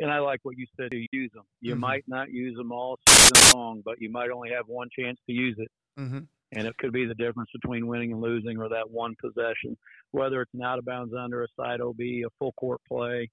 [0.00, 0.88] And I like what you said.
[0.92, 1.44] You use them.
[1.60, 1.80] You mm-hmm.
[1.80, 5.32] might not use them all season long, but you might only have one chance to
[5.32, 5.70] use it.
[5.98, 6.20] Mm-hmm.
[6.52, 9.76] And it could be the difference between winning and losing, or that one possession,
[10.12, 13.28] whether it's an out of bounds under a side OB, a full court play,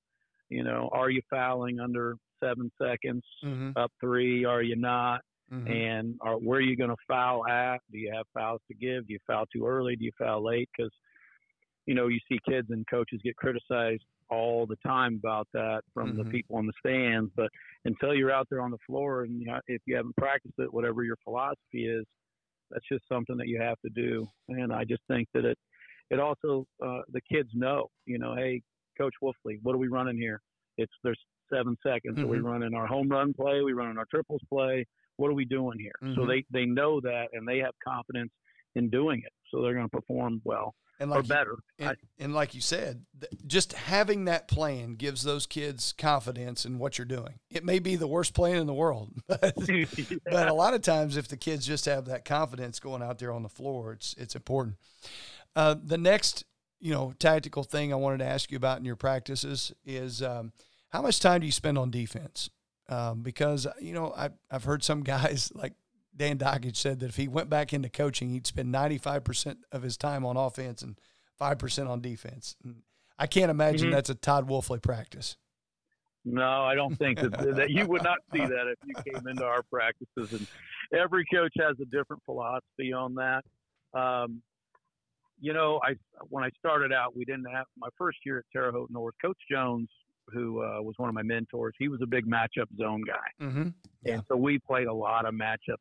[0.50, 3.72] you know, are you fouling under seven seconds, mm-hmm.
[3.76, 4.44] up three?
[4.46, 5.22] Are you not?
[5.52, 5.72] Mm-hmm.
[5.72, 7.80] And are, where are you going to foul at?
[7.92, 9.08] Do you have fouls to give?
[9.08, 9.96] Do you foul too early?
[9.96, 10.70] Do you foul late?
[10.76, 10.92] Because,
[11.86, 16.10] you know, you see kids and coaches get criticized all the time about that from
[16.10, 16.24] mm-hmm.
[16.24, 17.32] the people in the stands.
[17.36, 17.50] But
[17.86, 20.74] until you're out there on the floor and you know, if you haven't practiced it,
[20.74, 22.06] whatever your philosophy is,
[22.70, 24.26] that's just something that you have to do.
[24.48, 25.58] And I just think that it,
[26.10, 28.62] it also, uh, the kids know, you know, hey,
[28.98, 30.42] Coach Woelfle, what are we running here?
[30.78, 31.20] It's there's
[31.54, 32.18] seven seconds.
[32.18, 32.24] Mm-hmm.
[32.24, 34.86] So we run in our home run play, we run in our triples play.
[35.18, 35.92] What are we doing here?
[36.04, 36.20] Mm-hmm.
[36.20, 38.32] So they they know that and they have confidence
[38.76, 39.34] in doing it.
[39.50, 41.56] So they're going to perform well and like or better.
[41.78, 43.06] You, and, and, like you said,
[43.48, 47.40] just having that plan gives those kids confidence in what you're doing.
[47.50, 49.86] It may be the worst plan in the world, but, yeah.
[50.26, 53.32] but a lot of times, if the kids just have that confidence going out there
[53.32, 54.78] on the floor, it's it's important.
[55.56, 56.46] Uh, the next
[56.82, 60.52] you know, tactical thing I wanted to ask you about in your practices is um,
[60.90, 62.50] how much time do you spend on defense?
[62.90, 65.74] Um, because you know, I've I've heard some guys like
[66.16, 69.60] Dan Dakich said that if he went back into coaching, he'd spend ninety five percent
[69.72, 71.00] of his time on offense and
[71.38, 72.56] five percent on defense.
[72.64, 72.84] And
[73.18, 73.96] I can't imagine mm-hmm.
[73.96, 75.38] that's a Todd Woelfle practice.
[76.24, 79.44] No, I don't think that, that you would not see that if you came into
[79.44, 80.32] our practices.
[80.38, 80.48] And
[80.96, 83.44] every coach has a different philosophy on that.
[84.00, 84.42] Um,
[85.40, 85.96] you know, I
[86.30, 89.16] when I started out, we didn't have my first year at Terre Haute North.
[89.20, 89.90] Coach Jones,
[90.34, 93.70] who uh, was one of my mentors, he was a big matchup zone guy, mm-hmm.
[94.04, 94.14] yeah.
[94.14, 95.78] and so we played a lot of matchup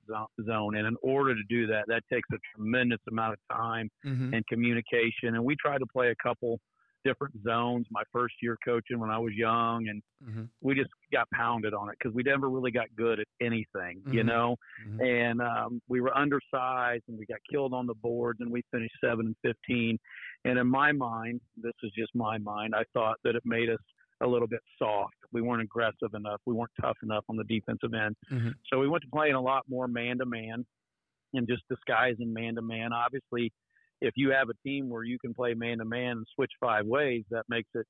[0.46, 0.76] zone.
[0.76, 4.34] And in order to do that, that takes a tremendous amount of time mm-hmm.
[4.34, 5.34] and communication.
[5.34, 6.58] And we tried to play a couple
[7.02, 10.44] different zones my first year coaching when I was young, and mm-hmm.
[10.60, 14.12] we just got pounded on it because we never really got good at anything, mm-hmm.
[14.12, 14.56] you know.
[14.86, 15.00] Mm-hmm.
[15.00, 18.94] And um, we were undersized, and we got killed on the boards, and we finished
[19.02, 19.98] seven and fifteen.
[20.44, 23.78] And in my mind, this is just my mind, I thought that it made us
[24.22, 25.14] a little bit soft.
[25.32, 26.40] We weren't aggressive enough.
[26.46, 28.16] We weren't tough enough on the defensive end.
[28.30, 28.50] Mm-hmm.
[28.72, 30.64] So we went to playing a lot more man to man
[31.34, 32.92] and just disguising man to man.
[32.92, 33.52] Obviously,
[34.00, 36.86] if you have a team where you can play man to man and switch five
[36.86, 37.86] ways, that makes it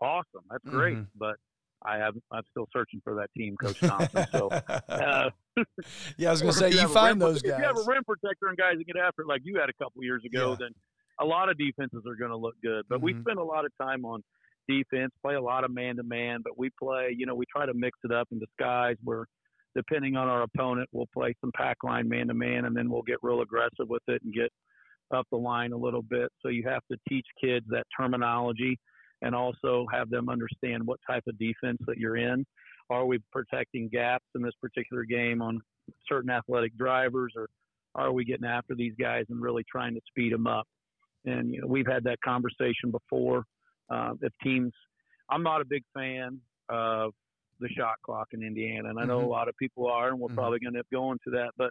[0.00, 0.44] awesome.
[0.50, 0.96] That's great.
[0.96, 1.18] Mm-hmm.
[1.18, 1.36] But
[1.84, 4.26] I have I'm still searching for that team, Coach Thompson.
[4.32, 5.30] So uh,
[6.16, 7.52] yeah, I was going to say you, you find those guys.
[7.52, 9.68] If you have a rim protector and guys that get after it like you had
[9.68, 10.56] a couple years ago, yeah.
[10.60, 10.70] then
[11.20, 12.84] a lot of defenses are going to look good.
[12.88, 13.04] But mm-hmm.
[13.04, 14.22] we spend a lot of time on
[14.68, 17.14] defense, play a lot of man to man, but we play.
[17.16, 19.26] You know, we try to mix it up in disguise where.
[19.74, 23.02] Depending on our opponent, we'll play some pack line man to man, and then we'll
[23.02, 24.50] get real aggressive with it and get
[25.14, 26.30] up the line a little bit.
[26.40, 28.78] So you have to teach kids that terminology
[29.20, 32.46] and also have them understand what type of defense that you're in.
[32.88, 35.60] Are we protecting gaps in this particular game on
[36.08, 37.48] certain athletic drivers, or
[37.94, 40.66] are we getting after these guys and really trying to speed them up?
[41.26, 43.44] And you know, we've had that conversation before.
[43.88, 44.72] Uh, if teams,
[45.30, 47.12] I'm not a big fan of
[47.60, 49.28] the shot clock in Indiana, and I know mm-hmm.
[49.28, 50.36] a lot of people are, and we're mm-hmm.
[50.36, 51.50] probably going to end up going to that.
[51.56, 51.70] But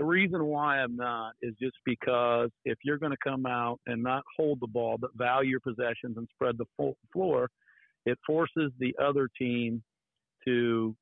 [0.00, 4.02] The reason why I'm not is just because if you're going to come out and
[4.02, 7.50] not hold the ball but value your possessions and spread the full floor,
[8.06, 9.82] it forces the other team
[10.46, 10.96] to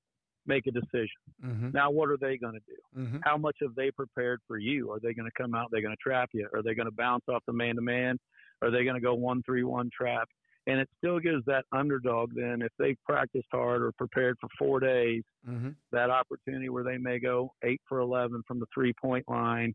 [0.46, 1.22] make a decision.
[1.46, 1.70] Mm-hmm.
[1.72, 3.00] Now, what are they going to do?
[3.00, 3.18] Mm-hmm.
[3.22, 4.90] How much have they prepared for you?
[4.90, 5.68] Are they going to come out?
[5.70, 6.48] They're going to trap you?
[6.52, 8.18] Are they going to bounce off the man to man?
[8.62, 10.28] Are they going to go one three one trap?
[10.68, 14.78] And it still gives that underdog then, if they've practiced hard or prepared for four
[14.78, 15.70] days, Mm-hmm.
[15.92, 19.74] that opportunity where they may go eight for eleven from the three point line,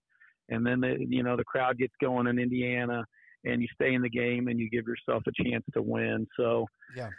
[0.50, 3.04] and then they, you know the crowd gets going in Indiana,
[3.44, 6.28] and you stay in the game and you give yourself a chance to win.
[6.38, 7.10] So Yeah.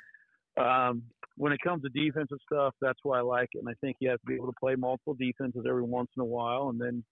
[0.56, 1.02] um,
[1.36, 3.58] when it comes to defensive stuff, that's why I like it.
[3.58, 6.20] And I think you have to be able to play multiple defenses every once in
[6.22, 6.68] a while.
[6.68, 7.02] And then,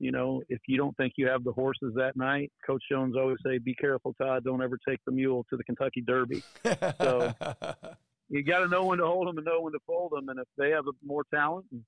[0.00, 3.38] you know, if you don't think you have the horses that night, Coach Jones always
[3.46, 4.42] say, "Be careful, Todd.
[4.44, 6.42] Don't ever take the mule to the Kentucky Derby."
[7.00, 7.32] So-
[8.30, 10.28] You got to know when to hold them and know when to fold them.
[10.28, 11.82] And if they have more talent and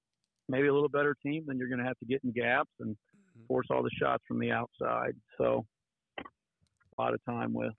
[0.49, 2.97] maybe a little better team, then you're going to have to get in gaps and
[2.97, 3.47] mm-hmm.
[3.47, 5.15] force all the shots from the outside.
[5.39, 5.65] So,
[6.19, 7.73] a lot of time with.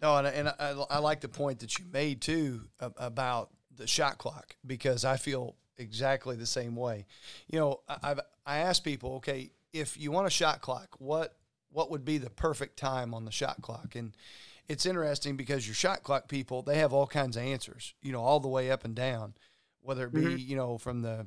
[0.00, 4.16] No, and, and I, I like the point that you made too about the shot
[4.16, 7.06] clock because I feel exactly the same way.
[7.48, 11.36] You know, I- I've I asked people, okay, if you want a shot clock, what
[11.70, 13.96] what would be the perfect time on the shot clock?
[13.96, 14.16] And
[14.68, 17.94] it's interesting because your shot clock people they have all kinds of answers.
[18.02, 19.34] You know, all the way up and down,
[19.80, 20.46] whether it be Mhm.
[20.46, 21.26] you know from the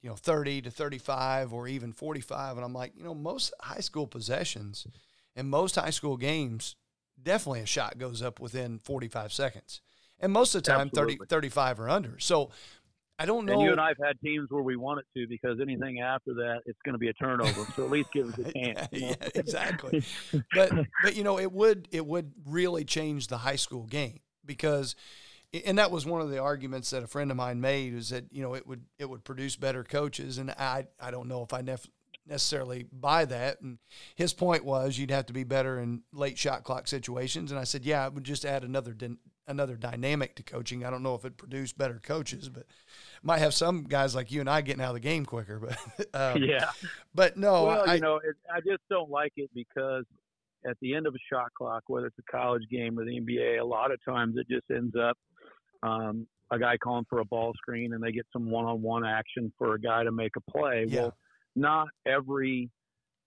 [0.00, 3.78] you know 30 to 35 or even 45 and i'm like you know most high
[3.78, 4.84] school possessions
[5.36, 6.74] and most high school games
[7.22, 9.80] definitely a shot goes up within 45 seconds
[10.18, 12.50] and most of the time 30 35 or under so
[13.18, 15.60] i don't know And you and I've had teams where we want it to because
[15.60, 17.64] anything after that, it's going to be a turnover.
[17.76, 18.88] So at least give us a chance.
[18.92, 19.06] you know?
[19.20, 20.02] yeah, exactly
[20.54, 20.72] but
[21.02, 24.96] but you know it would it would really change the high school game because
[25.66, 28.24] and that was one of the arguments that a friend of mine made is that
[28.32, 31.52] you know it would it would produce better coaches and I I don't know if
[31.52, 31.88] I nef-
[32.26, 33.78] necessarily buy that and
[34.14, 37.64] his point was you'd have to be better in late shot clock situations and I
[37.64, 41.14] said yeah it would just add another din- another dynamic to coaching I don't know
[41.14, 42.64] if it produced better coaches but
[43.22, 46.06] might have some guys like you and I getting out of the game quicker but
[46.14, 46.70] um, yeah.
[47.14, 50.04] but no well, I, you know, it, I just don't like it because
[50.66, 53.60] at the end of a shot clock, whether it's a college game or the NBA,
[53.60, 55.16] a lot of times it just ends up
[55.82, 59.74] um, a guy calling for a ball screen and they get some one-on-one action for
[59.74, 60.86] a guy to make a play.
[60.88, 61.02] Yeah.
[61.02, 61.16] Well,
[61.56, 62.70] not every,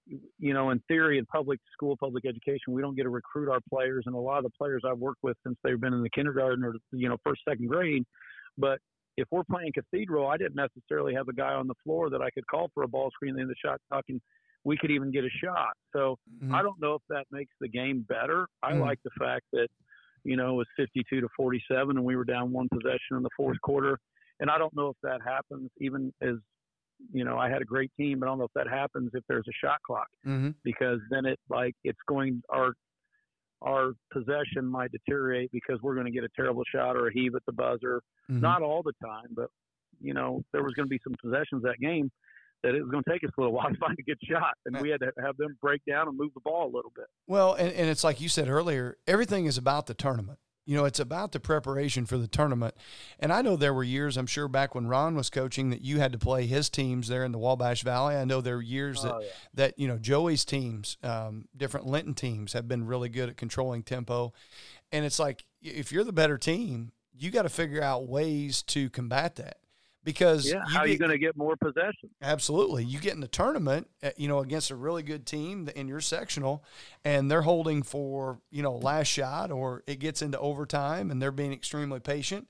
[0.07, 3.59] you know, in theory, in public school, public education, we don't get to recruit our
[3.69, 6.09] players, and a lot of the players I've worked with since they've been in the
[6.09, 8.03] kindergarten or you know first, second grade,
[8.57, 8.79] but
[9.17, 12.29] if we're playing Cathedral, I didn't necessarily have a guy on the floor that I
[12.31, 14.19] could call for a ball screen in the shot clock, and
[14.65, 15.73] we could even get a shot.
[15.93, 16.53] So Mhm.
[16.53, 18.47] I don't know if that makes the game better.
[18.61, 18.81] I Mm.
[18.81, 19.69] like the fact that,
[20.23, 23.29] you know, it was 52 to 47 and we were down one possession in the
[23.37, 23.99] fourth quarter.
[24.39, 26.35] And I don't know if that happens even as,
[27.11, 29.23] you know, I had a great team, but I don't know if that happens if
[29.27, 30.55] there's a shot clock Mhm.
[30.63, 32.73] because then it like it's going our
[33.61, 37.33] our possession might deteriorate because we're going to get a terrible shot or a heave
[37.35, 38.01] at the buzzer.
[38.29, 38.41] Mhm.
[38.41, 39.49] Not all the time, but
[40.01, 42.11] you know, there was going to be some possessions that game
[42.63, 44.53] that it was going to take us a little while to find a good shot,
[44.65, 47.05] and we had to have them break down and move the ball a little bit.
[47.27, 50.39] Well, and, and it's like you said earlier, everything is about the tournament.
[50.65, 52.73] You know, it's about the preparation for the tournament.
[53.19, 55.99] And I know there were years, I'm sure back when Ron was coaching, that you
[55.99, 58.15] had to play his teams there in the Wabash Valley.
[58.15, 59.27] I know there were years that, Oh, yeah.
[59.53, 63.83] that you know, Joey's teams, um, different Linton teams have been really good at controlling
[63.83, 64.33] tempo.
[64.91, 68.89] And it's like, if you're the better team, you got to figure out ways to
[68.89, 69.57] combat that.
[70.05, 72.11] Because Yeah, how are you going to get more possession?
[72.21, 72.85] Absolutely.
[72.85, 75.99] You get in the tournament, uh, you know, against a really good team in your
[75.99, 76.63] sectional,
[77.03, 81.31] and they're holding for, you know, last shot, or it gets into overtime and they're
[81.31, 82.47] being extremely patient.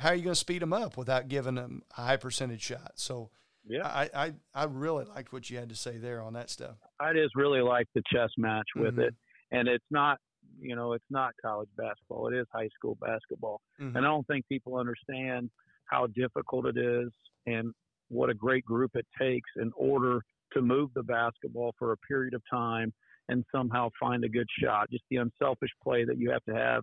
[0.00, 2.92] How are you going to speed them up without giving them a high percentage shot?
[2.96, 3.30] So,
[3.64, 6.76] Yeah, I, I, I really liked what you had to say there on that stuff.
[6.98, 9.08] I just really like the chess match with Mhm.
[9.08, 9.14] it,
[9.52, 10.18] and it's not,
[10.60, 12.26] you know, it's not college basketball.
[12.28, 13.94] It is high school basketball, Mhm.
[13.94, 15.50] and I don't think people understand
[15.88, 17.10] how difficult it is
[17.46, 17.72] and
[18.08, 20.20] what a great group it takes in order
[20.52, 22.92] to move the basketball for a period of time
[23.28, 24.90] and somehow find a good shot.
[24.90, 26.82] Just the unselfish play that you have to have,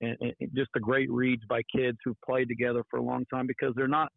[0.00, 3.46] and, and just the great reads by kids who've played together for a long time
[3.46, 4.12] because they're not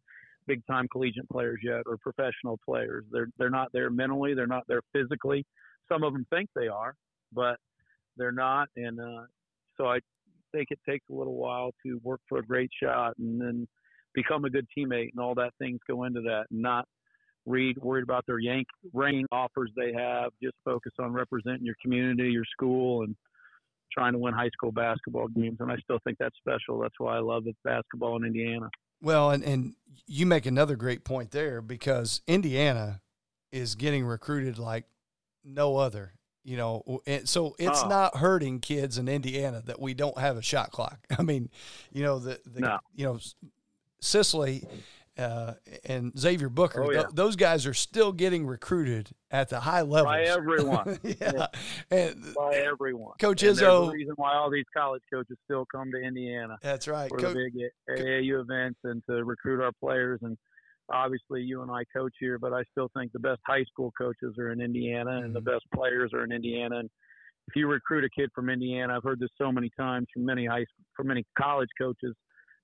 [0.46, 3.04] big time collegiate players yet or professional players.
[3.10, 5.44] They're they're not there mentally, they're not there physically.
[5.90, 6.94] Some of them think they are,
[7.32, 7.56] but
[8.16, 8.68] they're not.
[8.76, 9.24] And uh,
[9.76, 9.98] so I
[10.52, 13.66] think it takes a little while to work for a great shot and then
[14.14, 16.44] become a good teammate and all that things go into that.
[16.50, 16.86] And not
[17.46, 20.30] read worried about their yank ranking offers they have.
[20.42, 23.14] Just focus on representing your community, your school, and
[23.92, 25.58] trying to win high school basketball games.
[25.60, 26.78] And I still think that's special.
[26.80, 28.70] That's why I love it, basketball in Indiana.
[29.02, 29.74] Well, and, and
[30.06, 33.02] you make another great point there because Indiana
[33.52, 34.84] is getting recruited like
[35.44, 36.12] no other.
[36.46, 37.88] You know, and so it's Oh.
[37.88, 40.98] not hurting kids in Indiana that we don't have a shot clock.
[41.18, 41.48] I mean,
[41.90, 42.78] you know the, the No.
[42.94, 43.18] you know
[44.04, 44.64] Sicily
[45.16, 46.82] uh, and Xavier Booker.
[46.82, 50.98] Oh, th- those guys are still getting recruited at the high level by everyone.
[51.04, 51.46] yeah,
[51.90, 53.14] and by everyone.
[53.20, 56.88] Coach And Izzo- a reason why all these college coaches still come to Indiana that's
[56.88, 57.08] right.
[57.08, 57.50] for Coach- the
[57.88, 60.18] big AAU events and to recruit our players.
[60.22, 60.36] And
[60.92, 64.34] obviously, you and I coach here, but I still think the best high school coaches
[64.38, 65.44] are in Indiana, and the Mhm.
[65.44, 66.78] best players are in Indiana.
[66.80, 66.90] And
[67.48, 70.44] if you recruit a kid from Indiana, I've heard this so many times from many
[70.46, 72.14] high school, from many college coaches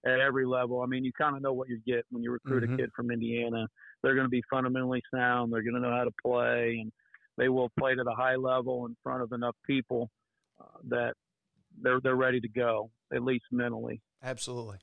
[0.07, 0.80] at every level.
[0.80, 2.74] I mean, you kind of know what you get when you recruit Mhm.
[2.74, 3.66] a kid from Indiana.
[4.03, 5.53] They're going to be fundamentally sound.
[5.53, 6.90] They're going to know how to play, and
[7.36, 10.11] they will play to the high level in front of enough people
[10.61, 11.14] uh, that
[11.82, 14.01] they're they're ready to go, at least mentally.
[14.22, 14.78] Absolutely.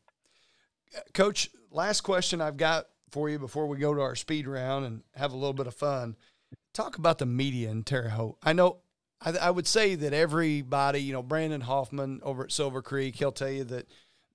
[0.95, 4.85] Uh, Coach, last question I've got for you before we go to our speed round
[4.85, 6.15] and have a little bit of fun.
[6.73, 8.37] Talk about the media in Terre Haute.
[8.43, 8.77] I know,
[9.21, 13.31] I, I would say that everybody, you know, Brandon Hoffman over at Silver Creek, he'll
[13.31, 13.87] tell you that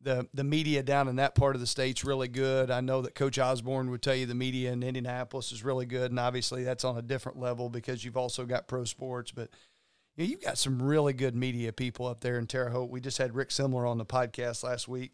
[0.03, 2.71] the the media down in that part of the state's really good.
[2.71, 6.11] I know that Coach Osborne would tell you the media in Indianapolis is really good,
[6.11, 9.49] and obviously that's on a different level because you've also got pro sports, but
[10.17, 12.91] you know, you've got some really good media people up there in Terre Haute.
[12.91, 15.13] We just had Rick Simler on the podcast last week.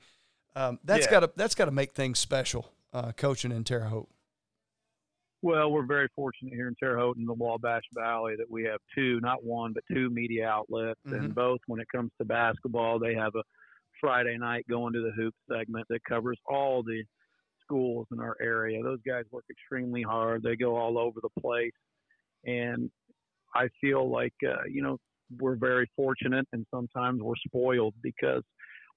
[0.56, 1.10] Um, that's Yeah.
[1.12, 4.08] got to that's got to make things special, uh, coaching in Terre Haute.
[5.40, 8.80] Well, we're very fortunate here in Terre Haute in the Wabash Valley that we have
[8.92, 10.98] two, not one, but two media outlets.
[11.06, 11.12] Mhm.
[11.16, 13.42] And both, when it comes to basketball, they have a
[14.00, 17.02] Friday night going to the hoop segment that covers all the
[17.62, 18.82] schools in our area.
[18.82, 20.42] Those guys work extremely hard.
[20.42, 21.72] They go all over the place.
[22.44, 22.90] And
[23.54, 24.98] I feel like, uh, you know,
[25.38, 28.42] we're very fortunate and sometimes we're spoiled because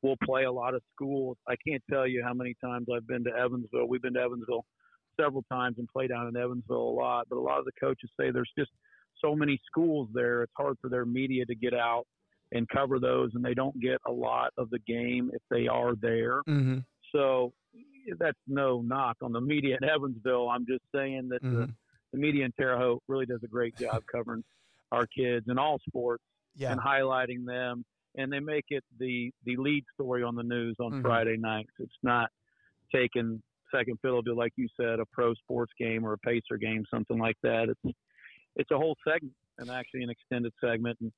[0.02, 1.38] we'll play a lot of schools.
[1.47, 3.88] I can't tell you how many times I've been to Evansville.
[3.88, 4.66] We've been to Evansville
[5.20, 7.28] several times and play down in Evansville a lot.
[7.30, 8.72] But a lot of the coaches say there's just
[9.24, 10.43] so many schools there.
[10.43, 12.06] It's hard for their media to get out
[12.52, 15.95] and cover those, and they don't get a lot of the game if they are
[15.95, 16.41] there.
[16.49, 16.80] Mm-hmm.
[17.14, 17.54] So
[18.18, 20.49] that's no knock on the media in Evansville.
[20.49, 21.76] I'm just saying that the, Mhm.
[22.12, 24.43] the media in Terre Haute really does a great job covering
[24.91, 26.24] our kids in all sports
[26.56, 27.86] Yeah, and highlighting them.
[28.16, 31.02] And they make it the the lead story on the news on Mhm.
[31.02, 31.72] Friday nights.
[31.80, 32.30] It's not
[32.93, 33.41] taking
[33.74, 37.18] second fiddle to, like you said, a pro sports game or a Pacer game, something
[37.18, 37.70] like that.
[37.70, 37.95] It's
[38.58, 40.99] it's a whole segment and actually an extended segment.
[40.99, 41.14] And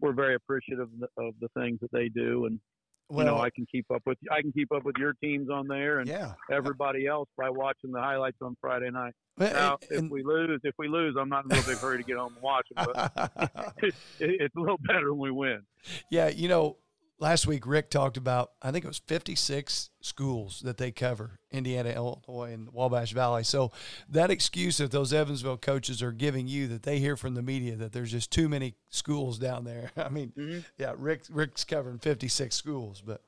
[0.00, 2.46] we're very appreciative of the, of the things that they do.
[2.46, 2.60] And
[3.08, 5.50] well, you know, I can keep up with I can keep up with your teams
[5.50, 6.34] on there and yeah.
[6.50, 9.14] everybody else by watching the highlights on Friday night.
[9.36, 11.78] Well, Now, and- if we lose, if we lose, I'm not in a real big
[11.78, 12.86] hurry to get home and watch them.
[12.94, 15.62] But it, it's a little better when we win.
[16.10, 16.76] Yeah, you know,
[17.20, 21.90] last week Rick talked about I think it was 56 schools that they cover Indiana,
[21.90, 23.44] Illinois, and Wabash Valley.
[23.44, 23.70] So
[24.08, 27.76] that excuse that those Evansville coaches are giving you that they hear from the media
[27.76, 29.90] that there's just too many schools down there.
[29.96, 30.64] I mean, Mhm.
[30.78, 33.22] yeah, Rick Rick's covering 56 schools, but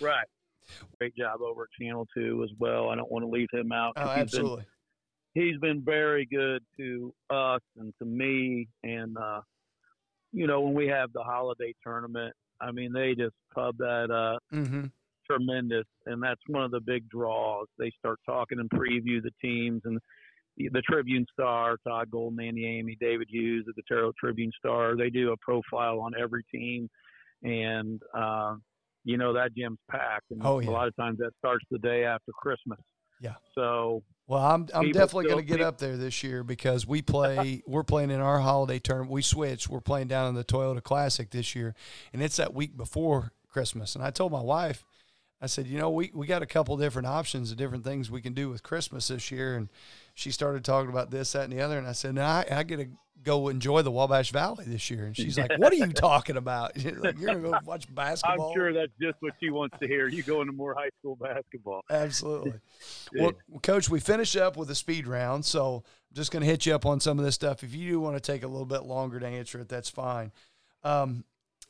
[0.00, 0.26] Right.
[0.98, 2.90] Great job over at Channel Two as well.
[2.90, 3.94] I don't want to leave him out.
[3.96, 4.64] oh, 'cause he's been- absolutely.
[5.34, 8.68] he's been very good to us and to me.
[8.82, 9.40] And uh,
[10.32, 14.42] you know, when we have the holiday tournament, I mean, they just pub that up
[14.52, 14.86] Mm-hmm.
[15.26, 17.66] tremendous, and that's one of the big draws.
[17.78, 19.98] They start talking and preview the teams and
[20.56, 24.96] the, the Tribune Star, Todd Golden, Andy Amey, David Hughes at the Haute Tribune Star.
[24.96, 26.88] They do a profile on every team,
[27.42, 28.54] and uh,
[29.04, 30.30] you know that gym's packed.
[30.30, 30.70] And Oh, yeah.
[30.70, 32.80] a lot of times that starts the day after Christmas.
[33.20, 33.34] Yeah.
[33.54, 37.00] So Well, I'm I'm People definitely going to get up there this year because we
[37.00, 37.62] play.
[37.66, 39.10] we're playing in our holiday tournament.
[39.10, 39.70] We switched.
[39.70, 41.74] We're playing down in the Toyota Classic this year,
[42.12, 43.94] and it's that week before Christmas.
[43.94, 44.84] And I told my wife,
[45.40, 48.20] I said, you know, we we got a couple different options of different things we
[48.20, 49.56] can do with Christmas this year.
[49.56, 49.68] And
[50.14, 51.78] she started talking about this, that, and the other.
[51.78, 52.88] And I said, no, I, I get to
[53.22, 55.04] go enjoy the Wabash Valley this year.
[55.04, 56.72] And she's like, what are you talking about?
[56.98, 58.48] Like, You're going to go watch basketball.
[58.48, 60.08] I'm sure that's just what she wants to hear.
[60.08, 61.82] You go into more high school basketball.
[61.90, 62.54] Absolutely.
[63.12, 63.22] Yeah.
[63.22, 63.32] Well,
[63.62, 66.74] Coach, we finish up with a speed round, so I'm just going to hit you
[66.74, 67.62] up on some of this stuff.
[67.62, 70.32] If you do want to take a little bit longer to answer it, that's fine.
[70.82, 71.24] Um,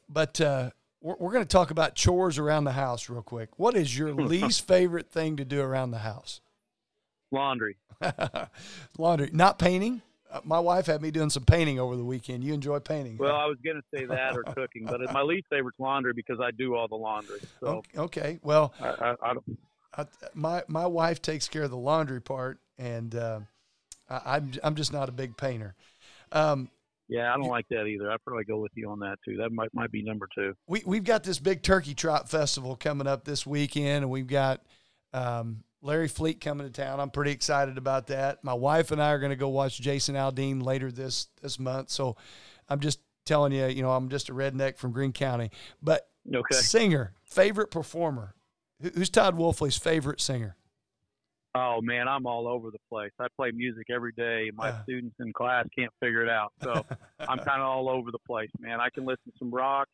[0.08, 3.58] but uh, we're, we're going to talk about chores around the house real quick.
[3.58, 6.40] What is your least favorite thing to do around the house?
[7.30, 7.76] Laundry.
[8.98, 10.02] Laundry, not painting.
[10.30, 12.44] Uh, my wife had me doing some painting over the weekend.
[12.44, 13.16] You enjoy painting?
[13.18, 16.38] Well, I was going to say that or cooking, but my least favorite's laundry because
[16.40, 17.40] I do all the laundry.
[17.60, 18.38] So okay.
[18.42, 19.58] Well, I, I, I don't.
[19.96, 23.40] I, my my wife takes care of the laundry part, and uh,
[24.10, 25.74] I, I'm I'm just not a big painter.
[26.30, 26.68] Um,
[27.08, 28.10] Yeah, I don't like that either.
[28.10, 29.36] I'd probably go with you on that too.
[29.38, 30.54] That might might be number two.
[30.66, 34.62] we we've got this big turkey trot festival coming up this weekend, and we've got
[35.14, 37.00] um, Larry Fleet coming to town.
[37.00, 38.44] I'm pretty excited about that.
[38.44, 41.88] My wife and I are going to go watch Jason Aldean later this this month.
[41.90, 42.16] So
[42.68, 45.50] I'm just telling you, you know, I'm just a redneck from Greene County.
[45.82, 46.56] But Okay.
[46.56, 48.34] singer, favorite performer.
[48.94, 50.56] Who's Todd Woelfle's favorite singer?
[51.54, 53.10] Oh man, I'm all over the place.
[53.18, 54.50] I play music every day.
[54.54, 54.82] My Uh.
[54.82, 56.52] students in class can't figure it out.
[56.62, 56.84] So
[57.20, 58.80] I'm kind of all over the place, man.
[58.80, 59.88] I can listen to some rock,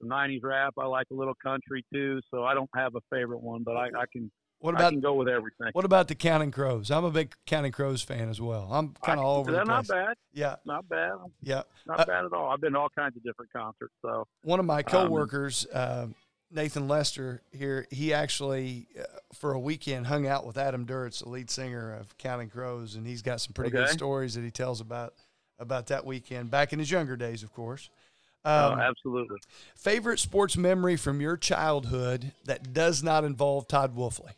[0.00, 0.74] some '90s rap.
[0.78, 2.20] I like a little country too.
[2.30, 5.00] So I don't have a favorite one, but I, I can What I about can
[5.00, 5.68] go with everything.
[5.72, 6.90] what about the Counting Crows?
[6.90, 8.68] I'm a big Counting Crows fan as well.
[8.72, 9.88] I'm kind of all over They're the place.
[9.88, 10.16] not bad.
[10.32, 11.12] Yeah, Not bad.
[11.40, 11.62] yeah.
[11.86, 12.50] Not Uh, bad at all.
[12.50, 13.94] I've been to all kinds of different concerts.
[14.02, 16.08] So One of my Um, coworkers, uh,
[16.50, 21.28] Nathan Lester here, he actually uh, for a weekend hung out with Adam Duritz, the
[21.28, 24.80] lead singer of Counting Crows, and he's got some pretty good stories that he tells
[24.80, 25.14] about
[25.58, 27.90] about that weekend back in his younger days, of course.
[28.44, 29.38] oh, Um, absolutely.
[29.76, 34.30] favorite sports memory from your childhood that does not involve Todd Woelfle?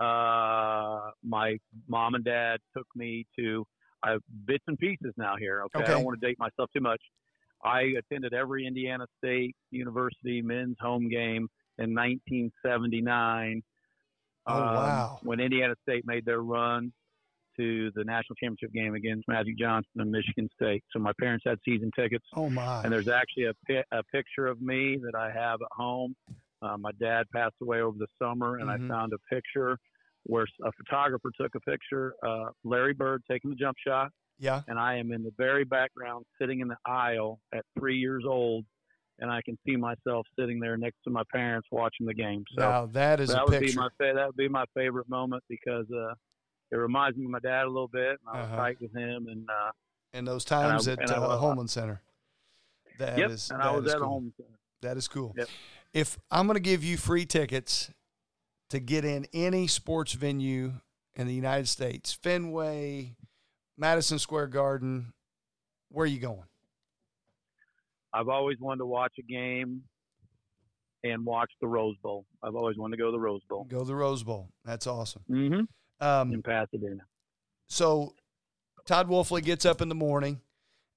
[0.00, 3.66] uh, my mom and dad took me to
[4.04, 5.62] I have bits and pieces now here.
[5.64, 5.80] Okay?
[5.80, 5.92] Okay.
[5.92, 7.02] I don't want to date myself too much.
[7.64, 11.48] I attended every Indiana State University men's home game
[11.78, 13.62] in 1979.
[14.46, 15.18] Oh, um, wow.
[15.22, 16.92] When Indiana State made their run
[17.58, 20.84] to the national championship game against Magic Johnson and Michigan State.
[20.92, 22.24] So my parents had season tickets.
[22.36, 22.82] Oh my!
[22.84, 26.14] And there's actually a, pi- a picture of me that I have at home.
[26.62, 28.84] Uh, my dad passed away over the summer, and Mhm.
[28.86, 29.76] I found a picture
[30.24, 34.78] where a photographer took a picture, uh, Larry Bird taking the jump shot, yeah, and
[34.78, 38.64] I am in the very background sitting in the aisle at three years old,
[39.18, 42.44] and I can see myself sitting there next to my parents watching the game.
[42.56, 45.08] So now that is that a would be my fa- that would be my favorite
[45.08, 46.14] moment because uh,
[46.70, 48.56] it reminds me of my dad a little bit, and I was Uh-huh.
[48.56, 49.70] tight with him, and uh,
[50.12, 52.00] and those times I- at and I- uh, Hulman Center.
[52.98, 54.08] That yep, is- and I was is at cool.
[54.08, 54.32] home.
[54.82, 55.34] That is cool.
[55.36, 55.48] Yep.
[55.94, 57.90] If I'm going to give you free tickets
[58.70, 60.74] to get in any sports venue
[61.16, 63.16] in the United States, Fenway,
[63.78, 65.12] Madison Square Garden,
[65.90, 66.42] where are you going?
[68.12, 69.82] I've always wanted to watch a game
[71.04, 72.26] and watch the Rose Bowl.
[72.42, 74.48] I've always wanted to go to the Rose Bowl Go to the Rose Bowl.
[74.64, 75.22] That's awesome.
[75.30, 75.60] mm-hmm.
[76.04, 77.02] Um, in Pasadena.
[77.66, 78.14] so
[78.86, 80.40] Todd Woelfle gets up in the morning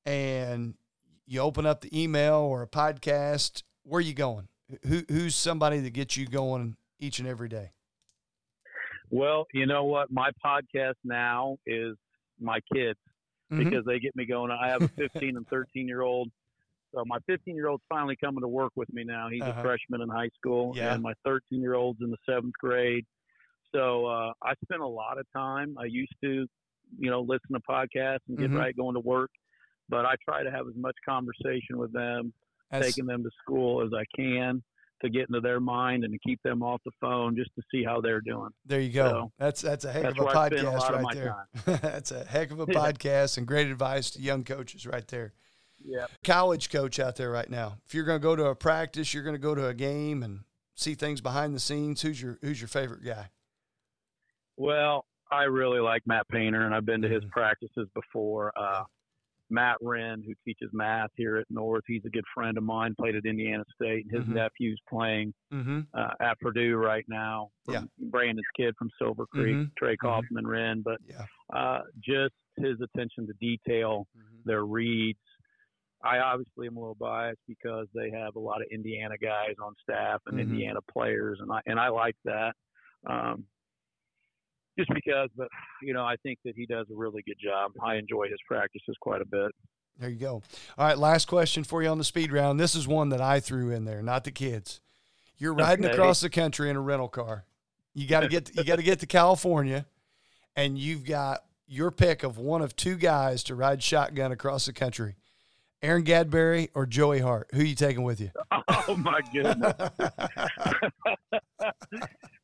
[0.05, 0.75] and
[1.25, 3.63] you open up the email or a podcast.
[3.83, 4.47] Where are you going?
[4.85, 7.71] Who, who's somebody that gets you going each and every day?
[9.09, 10.11] Well, you know what?
[10.11, 11.95] My podcast now is
[12.41, 12.99] my kids
[13.51, 13.63] Mhm.
[13.65, 14.51] because they get me going.
[14.51, 14.87] I have a
[15.27, 16.29] 15 and 13 year old.
[16.93, 19.29] So my 15 year old's finally coming to work with me now.
[19.29, 19.59] He's Uh-huh.
[19.59, 20.93] a freshman in high school, Yeah.
[20.93, 23.05] and my 13 year old's in the seventh grade.
[23.73, 25.77] So uh, I spend a lot of time.
[25.77, 26.45] I used to,
[26.97, 28.57] you know, listen to podcasts and get Mhm.
[28.59, 29.31] right going to work,
[29.87, 32.33] but I try to have as much conversation with them
[32.69, 34.61] That's- taking them to school as I can
[35.01, 37.83] to get into their mind and to keep them off the phone just to see
[37.83, 38.49] how they're doing.
[38.65, 39.09] There you go.
[39.09, 41.47] So, that's that's a heck that's of a spend a podcast right there.
[41.81, 45.33] that's a heck of a podcast and great advice to young coaches right there.
[45.83, 46.05] Yeah.
[46.23, 47.77] College coach out there right now.
[47.87, 50.21] If you're going to go to a practice, you're going to go to a game
[50.21, 50.41] and
[50.75, 52.01] see things behind the scenes.
[52.01, 53.29] Who's your Who's your favorite guy?
[54.57, 57.31] Well, I really like Matt Painter, and I've been to his Mhm.
[57.31, 58.51] practices before.
[58.57, 58.83] Uh,
[59.51, 62.95] Matt Renn, who teaches math here at North, he's a good friend of mine.
[62.97, 64.33] Played at Indiana State, and his Mhm.
[64.35, 65.81] nephew's playing Mm-hmm.
[65.93, 67.49] uh, at Purdue right now.
[67.67, 67.83] Yeah.
[67.99, 69.75] Brandon's kid from Silver Creek, Mhm.
[69.77, 71.25] Trey Kaufman-Renn, but Yeah.
[71.53, 74.41] uh, just his attention to detail, Mm-hmm.
[74.45, 75.19] their reads.
[76.03, 79.75] I obviously am a little biased because they have a lot of Indiana guys on
[79.83, 80.41] staff and Mhm.
[80.41, 82.55] Indiana players, and I and I like that.
[83.05, 83.45] Um,
[84.77, 85.47] just because, but
[85.81, 87.71] you know, I think that he does a really good job.
[87.83, 89.51] I enjoy his practices quite a bit.
[89.99, 90.41] There you go.
[90.77, 92.59] All right, last question for you on the speed round.
[92.59, 94.81] This is one that I threw in there, not the kids.
[95.37, 95.93] You're riding Okay.
[95.93, 97.45] across the country in a rental car.
[97.93, 99.85] You got to get you got to get to California,
[100.55, 104.73] and you've got your pick of one of two guys to ride shotgun across the
[104.73, 105.15] country.
[105.83, 107.49] Aaron Gadberry or Joey Hart.
[107.53, 108.31] Who are you taking with you?
[108.87, 109.73] Oh my goodness.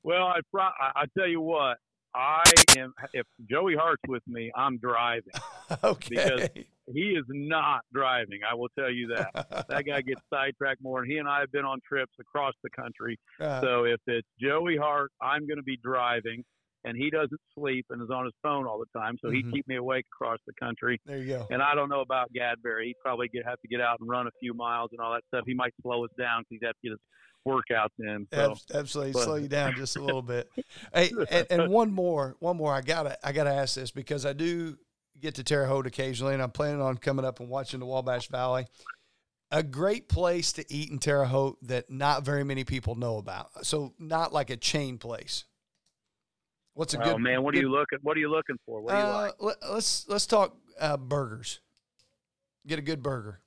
[0.04, 1.78] well, I, pro- I I tell you what,
[2.18, 2.43] I
[2.78, 2.93] am.
[3.13, 5.32] If Joey Hart's with me, I'm driving.
[5.84, 6.15] okay.
[6.15, 6.49] Because
[6.93, 8.39] he is not driving.
[8.49, 9.65] I will tell you that.
[9.70, 12.70] That guy gets sidetracked more, and he and I have been on trips across the
[12.72, 13.20] country.
[13.39, 16.43] Uh, So if it's Joey Hart, I'm going to be driving,
[16.86, 19.34] and he doesn't sleep and is on his phone all the time, so Mhm.
[19.36, 20.99] he'd keep me awake across the country.
[21.05, 21.47] there you go.
[21.51, 22.86] And I don't know about Gadberry.
[22.86, 25.24] He'd probably get, have to get out and run a few miles and all that
[25.28, 25.43] stuff.
[25.45, 26.99] He might slow us down because he'd have to get his
[27.48, 28.28] workouts in.
[28.34, 30.50] So Abs- Absolutely, but- slow you down just a little bit.
[30.93, 32.74] Hey, and, and one more, one more.
[32.74, 34.78] I gotta, I gotta ask this because I do
[35.20, 38.30] get to Terre Haute occasionally, and I'm planning on coming up and watching the Wabash
[38.30, 38.68] Valley.
[39.52, 43.66] a great place to eat in Terre Haute that not very many people know about.
[43.66, 45.45] So not like a chain place.
[46.74, 47.43] What's a oh, good man?
[47.43, 48.00] What good, are you looking?
[48.04, 48.82] What are you looking for?
[48.82, 49.34] What do you uh, like?
[49.39, 51.60] Let, let's let's talk uh, burgers.
[52.68, 53.39] Get a good burger.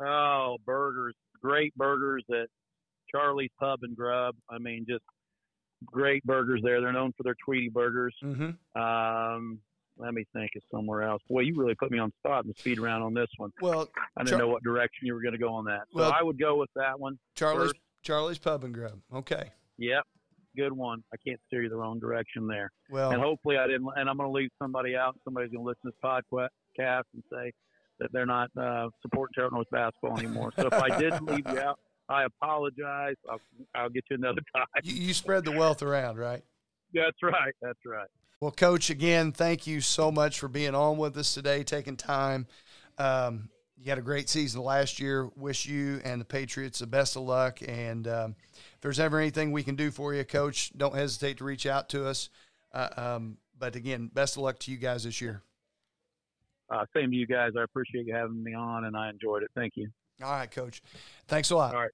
[0.00, 1.14] Oh, burgers!
[1.42, 2.48] Great burgers at
[3.16, 4.34] Charlie's Pub and Grub.
[4.50, 5.04] I mean, just
[5.84, 6.80] great burgers there.
[6.80, 8.14] They're known for their Tweety burgers.
[8.22, 8.80] Mm-hmm.
[8.80, 9.58] Um,
[9.98, 11.22] let me think of somewhere else.
[11.28, 13.50] Boy, you really put me on the spot and speed around on this one.
[13.62, 15.82] Well, I didn't Char- know what direction you were going to go on that.
[15.92, 17.18] So Well- I would go with that one.
[17.34, 17.80] Charlie's First.
[18.02, 19.00] Charlie's Pub and Grub.
[19.12, 19.50] Okay.
[19.78, 20.04] Yep,
[20.56, 21.02] good one.
[21.12, 22.70] I can't steer you the wrong direction there.
[22.90, 23.88] Well, and hopefully I didn't.
[23.96, 25.18] And I'm going to leave somebody out.
[25.24, 27.52] Somebody's going to listen to this podcast and say
[27.98, 30.52] that they're not uh, supporting Terre North basketball anymore.
[30.56, 31.78] So if I did leave you out,
[32.08, 33.16] I apologize.
[33.28, 33.40] I'll,
[33.74, 34.66] I'll get you another time.
[34.82, 36.42] you, you spread the wealth around, right?
[36.94, 37.54] That's right.
[37.60, 38.08] That's right.
[38.40, 42.46] Well, Coach, again, thank you so much for being on with us today, taking time.
[42.98, 43.48] Um,
[43.78, 45.30] you had a great season last year.
[45.36, 47.60] Wish you and the Patriots the best of luck.
[47.66, 48.36] And um,
[48.74, 51.88] if there's ever anything we can do for you, Coach, don't hesitate to reach out
[51.90, 52.30] to us.
[52.72, 55.42] Uh, um, but again, best of luck to you guys this year.
[56.68, 57.52] Uh, same to you guys.
[57.58, 59.50] I appreciate you having me on, and I enjoyed it.
[59.54, 59.88] Thank you.
[60.22, 60.82] All right, Coach.
[61.28, 61.74] Thanks a lot.
[61.74, 61.90] All right.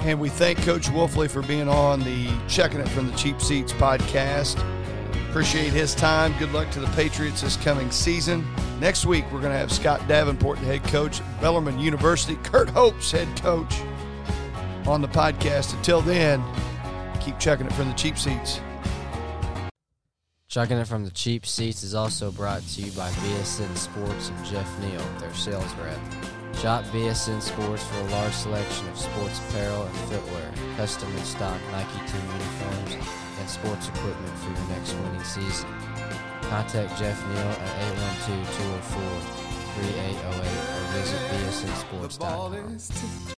[0.00, 3.72] And we thank Coach Woelfle for being on the Chucking It from the Cheap Seats
[3.72, 4.58] podcast.
[5.28, 6.34] Appreciate his time.
[6.38, 8.44] Good luck to the Patriots this coming season.
[8.80, 12.70] Next week, we're going to have Scott Davenport, the head coach at Bellarmine University, Kurt
[12.70, 13.80] Hope's head coach,
[14.86, 15.74] on the podcast.
[15.74, 16.42] Until then,
[17.20, 18.60] keep chucking it from the cheap seats.
[20.50, 24.44] Chucking it from the cheap seats is also brought to you by BSN Sports and
[24.44, 25.96] Jeff Neal, their sales rep.
[26.56, 31.56] Shop BSN Sports for a large selection of sports apparel and footwear, custom and stock
[31.70, 32.96] Nike team uniforms,
[33.38, 35.70] and sports equipment for your next winning season.
[36.42, 37.94] Contact Jeff Neal at
[39.78, 43.20] 812-204-3808 or visit bsnsports.com.